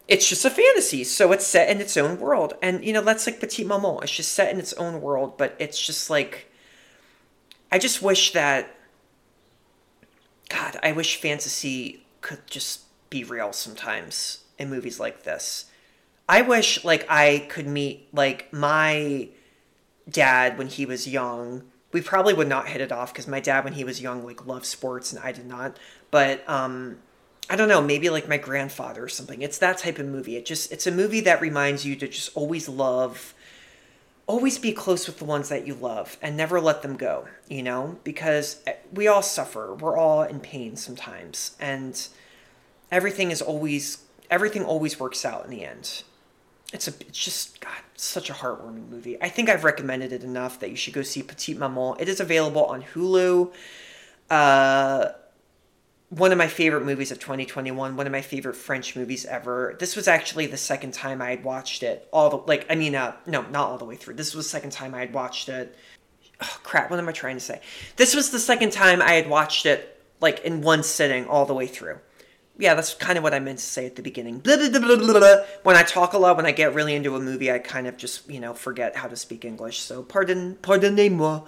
it's 0.08 0.26
just 0.26 0.44
a 0.44 0.50
fantasy 0.50 1.04
so 1.04 1.30
it's 1.32 1.46
set 1.46 1.68
in 1.68 1.80
its 1.80 1.96
own 1.96 2.18
world 2.18 2.54
and 2.62 2.82
you 2.84 2.92
know 2.92 3.02
that's 3.02 3.26
like 3.26 3.38
Petit 3.38 3.62
maman 3.62 4.02
it's 4.02 4.16
just 4.16 4.32
set 4.32 4.52
in 4.52 4.58
its 4.58 4.72
own 4.72 5.00
world 5.02 5.36
but 5.36 5.54
it's 5.58 5.78
just 5.78 6.08
like 6.08 6.50
i 7.70 7.78
just 7.78 8.02
wish 8.02 8.32
that 8.32 8.74
god 10.48 10.78
i 10.82 10.90
wish 10.90 11.20
fantasy 11.20 12.02
could 12.22 12.40
just 12.46 12.80
be 13.10 13.22
real 13.22 13.52
sometimes 13.52 14.44
in 14.58 14.70
movies 14.70 14.98
like 14.98 15.22
this 15.22 15.66
i 16.28 16.40
wish 16.40 16.82
like 16.84 17.06
i 17.10 17.46
could 17.50 17.66
meet 17.66 18.08
like 18.12 18.50
my 18.52 19.28
dad 20.08 20.56
when 20.56 20.68
he 20.68 20.86
was 20.86 21.06
young 21.06 21.62
we 21.92 22.00
probably 22.00 22.34
would 22.34 22.48
not 22.48 22.68
hit 22.68 22.80
it 22.80 22.92
off 22.92 23.12
because 23.12 23.26
my 23.26 23.40
dad 23.40 23.64
when 23.64 23.72
he 23.74 23.84
was 23.84 24.00
young 24.00 24.24
like 24.24 24.46
loved 24.46 24.66
sports 24.66 25.12
and 25.12 25.22
i 25.22 25.32
did 25.32 25.46
not 25.46 25.76
but 26.10 26.48
um 26.48 26.98
I 27.50 27.56
don't 27.56 27.68
know, 27.68 27.80
maybe 27.80 28.10
like 28.10 28.28
my 28.28 28.36
grandfather 28.36 29.02
or 29.02 29.08
something. 29.08 29.40
It's 29.40 29.56
that 29.56 29.78
type 29.78 29.98
of 29.98 30.04
movie. 30.04 30.36
It 30.36 30.44
just 30.44 30.70
it's 30.70 30.86
a 30.86 30.92
movie 30.92 31.20
that 31.20 31.40
reminds 31.40 31.86
you 31.86 31.96
to 31.96 32.06
just 32.06 32.36
always 32.36 32.68
love 32.68 33.34
always 34.28 34.58
be 34.58 34.72
close 34.72 35.06
with 35.06 35.18
the 35.18 35.24
ones 35.24 35.48
that 35.48 35.66
you 35.66 35.74
love 35.74 36.18
and 36.20 36.36
never 36.36 36.60
let 36.60 36.82
them 36.82 36.96
go, 36.96 37.26
you 37.48 37.62
know? 37.62 37.98
Because 38.04 38.60
eh, 38.66 38.74
we 38.92 39.08
all 39.08 39.22
suffer. 39.22 39.74
We're 39.74 39.96
all 39.96 40.22
in 40.22 40.38
pain 40.38 40.76
sometimes. 40.76 41.56
And 41.58 42.06
everything 42.92 43.30
is 43.32 43.42
always 43.42 44.04
everything 44.30 44.62
always 44.62 45.00
works 45.00 45.24
out 45.24 45.44
in 45.44 45.50
the 45.50 45.64
end. 45.64 46.02
It's 46.72 46.86
a 46.86 46.92
it's 47.00 47.18
just 47.18 47.60
god, 47.60 47.80
such 47.96 48.28
a 48.30 48.34
heartwarming 48.34 48.88
movie. 48.90 49.20
I 49.22 49.28
think 49.28 49.48
I've 49.48 49.64
recommended 49.64 50.12
it 50.12 50.22
enough 50.22 50.60
that 50.60 50.70
you 50.70 50.76
should 50.76 50.94
go 50.94 51.02
see 51.02 51.22
Petite 51.22 51.58
Maman. 51.58 51.96
It 51.98 52.08
is 52.08 52.20
available 52.20 52.64
on 52.64 52.82
Hulu. 52.82 53.52
Uh 54.30 55.08
one 56.10 56.32
of 56.32 56.38
my 56.38 56.48
favorite 56.48 56.84
movies 56.84 57.10
of 57.12 57.18
2021, 57.18 57.96
one 57.96 58.06
of 58.06 58.12
my 58.12 58.22
favorite 58.22 58.56
French 58.56 58.96
movies 58.96 59.26
ever. 59.26 59.76
This 59.78 59.94
was 59.94 60.08
actually 60.08 60.46
the 60.46 60.56
second 60.56 60.94
time 60.94 61.20
I 61.20 61.30
had 61.30 61.44
watched 61.44 61.82
it. 61.82 62.08
All 62.12 62.30
the 62.30 62.36
like, 62.38 62.66
I 62.70 62.76
mean, 62.76 62.94
uh, 62.94 63.14
no, 63.26 63.42
not 63.42 63.68
all 63.68 63.78
the 63.78 63.84
way 63.84 63.96
through. 63.96 64.14
This 64.14 64.34
was 64.34 64.46
the 64.46 64.50
second 64.50 64.70
time 64.70 64.94
I 64.94 65.00
had 65.00 65.12
watched 65.12 65.48
it. 65.48 65.76
Oh, 66.40 66.58
crap, 66.62 66.90
what 66.90 66.98
am 66.98 67.08
I 67.08 67.12
trying 67.12 67.36
to 67.36 67.40
say? 67.40 67.60
This 67.96 68.14
was 68.14 68.30
the 68.30 68.38
second 68.38 68.72
time 68.72 69.02
I 69.02 69.12
had 69.12 69.28
watched 69.28 69.66
it 69.66 70.00
like 70.20 70.40
in 70.40 70.62
one 70.62 70.82
sitting 70.82 71.26
all 71.26 71.44
the 71.44 71.54
way 71.54 71.66
through. 71.66 71.98
Yeah, 72.58 72.74
that's 72.74 72.94
kind 72.94 73.16
of 73.16 73.22
what 73.22 73.34
I 73.34 73.38
meant 73.38 73.60
to 73.60 73.64
say 73.64 73.86
at 73.86 73.94
the 73.94 74.02
beginning. 74.02 74.40
Blah, 74.40 74.56
blah, 74.56 74.98
blah. 74.98 75.36
When 75.62 75.76
I 75.76 75.84
talk 75.84 76.12
a 76.12 76.18
lot, 76.18 76.36
when 76.36 76.44
I 76.44 76.50
get 76.50 76.74
really 76.74 76.96
into 76.96 77.14
a 77.14 77.20
movie, 77.20 77.52
I 77.52 77.60
kind 77.60 77.86
of 77.86 77.96
just, 77.96 78.28
you 78.28 78.40
know, 78.40 78.52
forget 78.52 78.96
how 78.96 79.06
to 79.06 79.14
speak 79.14 79.44
English. 79.44 79.80
So 79.80 80.02
pardon, 80.02 80.56
pardonnez-moi. 80.60 81.42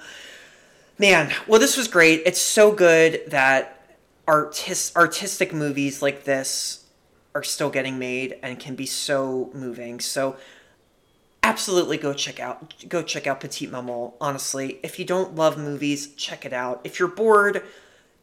Man, 0.98 1.32
well, 1.48 1.58
this 1.58 1.76
was 1.76 1.88
great. 1.88 2.22
It's 2.26 2.40
so 2.40 2.70
good 2.70 3.22
that 3.28 3.96
artist 4.28 4.96
artistic 4.96 5.52
movies 5.52 6.00
like 6.00 6.22
this 6.22 6.84
are 7.34 7.42
still 7.42 7.70
getting 7.70 7.98
made 7.98 8.38
and 8.42 8.60
can 8.60 8.76
be 8.76 8.86
so 8.86 9.50
moving. 9.52 9.98
So 9.98 10.36
absolutely 11.42 11.96
go 11.96 12.12
check 12.12 12.38
out 12.38 12.74
go 12.88 13.02
check 13.02 13.26
out 13.26 13.40
Petite 13.40 13.70
Maman. 13.70 14.12
Honestly, 14.20 14.78
if 14.82 14.98
you 14.98 15.04
don't 15.04 15.34
love 15.34 15.58
movies, 15.58 16.14
check 16.14 16.44
it 16.44 16.52
out. 16.52 16.80
If 16.84 16.98
you're 17.00 17.08
bored, 17.08 17.64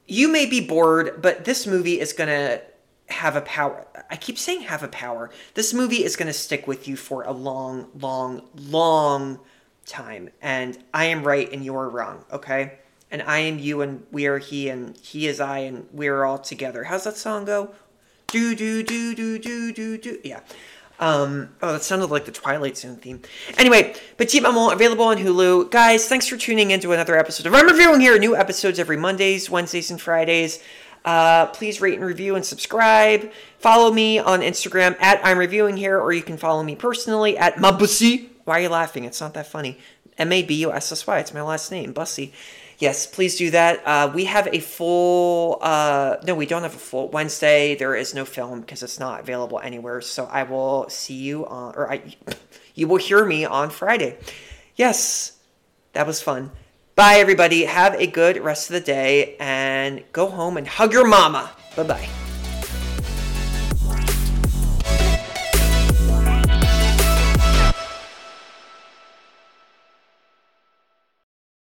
you 0.05 0.27
may 0.29 0.45
be 0.45 0.61
bored, 0.61 1.21
but 1.21 1.43
this 1.43 1.67
movie 1.67 1.99
is 1.99 2.13
gonna 2.13 2.61
have 3.09 3.35
a 3.35 3.41
power. 3.41 3.87
I 4.09 4.15
keep 4.15 4.37
saying 4.37 4.61
have 4.61 4.83
a 4.83 4.87
power. 4.87 5.29
This 5.53 5.73
movie 5.73 6.03
is 6.03 6.15
gonna 6.15 6.33
stick 6.33 6.67
with 6.67 6.87
you 6.87 6.95
for 6.95 7.23
a 7.23 7.31
long, 7.31 7.87
long, 7.99 8.41
long 8.55 9.39
time. 9.85 10.29
And 10.41 10.77
I 10.93 11.05
am 11.05 11.23
right 11.23 11.51
and 11.51 11.63
you're 11.63 11.89
wrong. 11.89 12.25
Okay 12.31 12.79
and 13.11 13.21
I 13.23 13.39
am 13.39 13.59
you 13.59 13.81
and 13.81 14.05
we 14.11 14.27
are 14.27 14.37
he 14.37 14.69
and 14.69 14.97
he 14.97 15.27
is 15.27 15.39
I 15.39 15.59
and 15.59 15.87
we 15.93 16.07
are 16.07 16.25
all 16.25 16.39
together. 16.39 16.85
How's 16.85 17.05
that 17.05 17.17
song 17.17 17.45
go? 17.45 17.73
Do 18.27 18.55
do 18.55 18.83
do 18.83 19.15
do 19.15 19.39
do 19.39 19.71
do 19.71 19.97
do. 19.97 20.19
Yeah. 20.23 20.41
Um, 20.99 21.55
oh, 21.61 21.73
that 21.73 21.83
sounded 21.83 22.09
like 22.09 22.25
the 22.25 22.31
Twilight 22.31 22.75
Zone 22.75 22.95
theme. 22.95 23.21
Anyway, 23.55 23.95
Petite 24.17 24.41
Maman 24.41 24.73
available 24.73 25.05
on 25.05 25.17
Hulu. 25.17 25.69
Guys, 25.69 26.09
thanks 26.09 26.27
for 26.27 26.37
tuning 26.37 26.71
in 26.71 26.79
to 26.79 26.91
another 26.91 27.15
episode 27.15 27.45
of 27.45 27.53
I'm 27.53 27.67
Reviewing 27.67 28.01
here. 28.01 28.17
New 28.17 28.35
episodes 28.35 28.79
every 28.79 28.97
Mondays, 28.97 29.47
Wednesdays, 29.47 29.91
and 29.91 30.01
Fridays. 30.01 30.59
Uh, 31.07 31.45
please 31.47 31.79
rate 31.81 31.95
and 31.95 32.05
review 32.05 32.35
and 32.35 32.45
subscribe. 32.45 33.31
Follow 33.59 33.91
me 33.91 34.19
on 34.19 34.41
Instagram 34.41 34.95
at 35.01 35.19
I'm 35.25 35.37
Reviewing 35.37 35.77
here, 35.77 35.99
or 35.99 36.11
you 36.11 36.21
can 36.21 36.37
follow 36.37 36.61
me 36.61 36.75
personally 36.75 37.37
at 37.37 37.55
Mabussy. 37.55 38.29
Why 38.43 38.59
are 38.59 38.61
you 38.63 38.69
laughing? 38.69 39.05
It's 39.05 39.21
not 39.21 39.33
that 39.33 39.47
funny. 39.47 39.79
M 40.17 40.31
A 40.31 40.43
B 40.43 40.55
U 40.55 40.71
S 40.71 40.91
S 40.91 41.07
Y. 41.07 41.19
It's 41.19 41.33
my 41.33 41.41
last 41.41 41.71
name, 41.71 41.93
Bussy 41.93 42.33
yes, 42.79 43.07
please 43.07 43.37
do 43.37 43.51
that. 43.51 43.85
Uh, 43.85 44.11
we 44.13 44.25
have 44.25 44.47
a 44.47 44.59
full, 44.59 45.59
uh, 45.61 46.17
no, 46.23 46.35
we 46.35 46.45
don't 46.45 46.63
have 46.63 46.75
a 46.75 46.79
full 46.79 47.09
Wednesday. 47.09 47.75
There 47.75 47.95
is 47.95 48.13
no 48.13 48.25
film 48.25 48.61
because 48.61 48.83
it's 48.83 48.99
not 48.99 49.19
available 49.21 49.59
anywhere. 49.59 50.01
So 50.01 50.25
I 50.25 50.43
will 50.43 50.89
see 50.89 51.15
you 51.15 51.45
on, 51.45 51.75
or 51.75 51.91
I, 51.91 52.01
you 52.75 52.87
will 52.87 52.97
hear 52.97 53.25
me 53.25 53.45
on 53.45 53.69
Friday. 53.69 54.17
Yes, 54.75 55.37
that 55.93 56.05
was 56.05 56.21
fun. 56.21 56.51
Bye, 56.97 57.17
everybody. 57.17 57.65
Have 57.65 57.93
a 57.93 58.07
good 58.07 58.37
rest 58.37 58.71
of 58.71 58.73
the 58.73 58.79
day 58.79 59.35
and 59.39 60.03
go 60.13 60.31
home 60.31 60.57
and 60.57 60.67
hug 60.67 60.91
your 60.91 61.05
mama. 61.05 61.51
Bye 61.75 61.83
bye. 61.83 62.09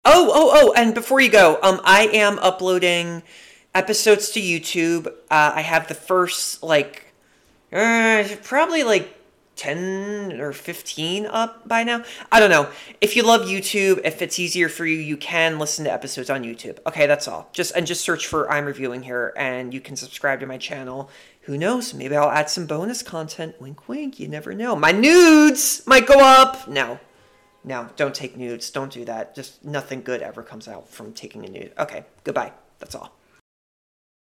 Oh, 0.05 0.31
oh, 0.33 0.51
oh, 0.53 0.73
and 0.77 0.93
before 0.93 1.19
you 1.19 1.29
go, 1.29 1.59
um, 1.61 1.81
I 1.83 2.03
am 2.13 2.39
uploading 2.39 3.21
episodes 3.75 4.29
to 4.29 4.39
YouTube. 4.39 5.07
Uh, 5.07 5.51
I 5.53 5.63
have 5.63 5.89
the 5.89 5.95
first, 5.95 6.63
like, 6.63 7.13
uh, 7.73 8.23
probably 8.43 8.83
like 8.83 9.18
10 9.59 10.39
or 10.39 10.53
15 10.53 11.25
up 11.25 11.67
by 11.67 11.83
now. 11.83 12.01
I 12.31 12.39
don't 12.39 12.49
know. 12.49 12.69
If 13.01 13.17
you 13.17 13.23
love 13.23 13.41
YouTube, 13.41 13.99
if 14.05 14.21
it's 14.21 14.39
easier 14.39 14.69
for 14.69 14.85
you, 14.85 14.97
you 14.97 15.17
can 15.17 15.59
listen 15.59 15.83
to 15.83 15.91
episodes 15.91 16.29
on 16.29 16.43
YouTube. 16.43 16.79
Okay, 16.87 17.07
that's 17.07 17.27
all. 17.27 17.49
Just 17.51 17.75
and 17.75 17.85
just 17.85 17.99
search 17.99 18.25
for 18.25 18.49
I'm 18.49 18.63
reviewing 18.63 19.03
here 19.03 19.33
and 19.35 19.73
you 19.73 19.81
can 19.81 19.97
subscribe 19.97 20.39
to 20.39 20.45
my 20.45 20.57
channel. 20.57 21.09
Who 21.41 21.57
knows? 21.57 21.93
Maybe 21.93 22.15
I'll 22.15 22.31
add 22.31 22.49
some 22.49 22.67
bonus 22.67 23.03
content. 23.03 23.59
Wink 23.59 23.89
wink, 23.89 24.17
you 24.17 24.29
never 24.29 24.53
know. 24.53 24.77
My 24.77 24.93
nudes 24.93 25.83
might 25.85 26.07
go 26.07 26.19
up. 26.19 26.69
No. 26.69 26.97
No, 27.65 27.89
don't 27.97 28.15
take 28.15 28.37
nudes. 28.37 28.71
Don't 28.71 28.93
do 28.93 29.03
that. 29.03 29.35
Just 29.35 29.65
nothing 29.65 30.03
good 30.03 30.21
ever 30.21 30.41
comes 30.41 30.69
out 30.69 30.87
from 30.87 31.11
taking 31.11 31.43
a 31.43 31.49
nude. 31.49 31.73
Okay, 31.77 32.05
goodbye. 32.23 32.53
That's 32.79 32.95
all. 32.95 33.18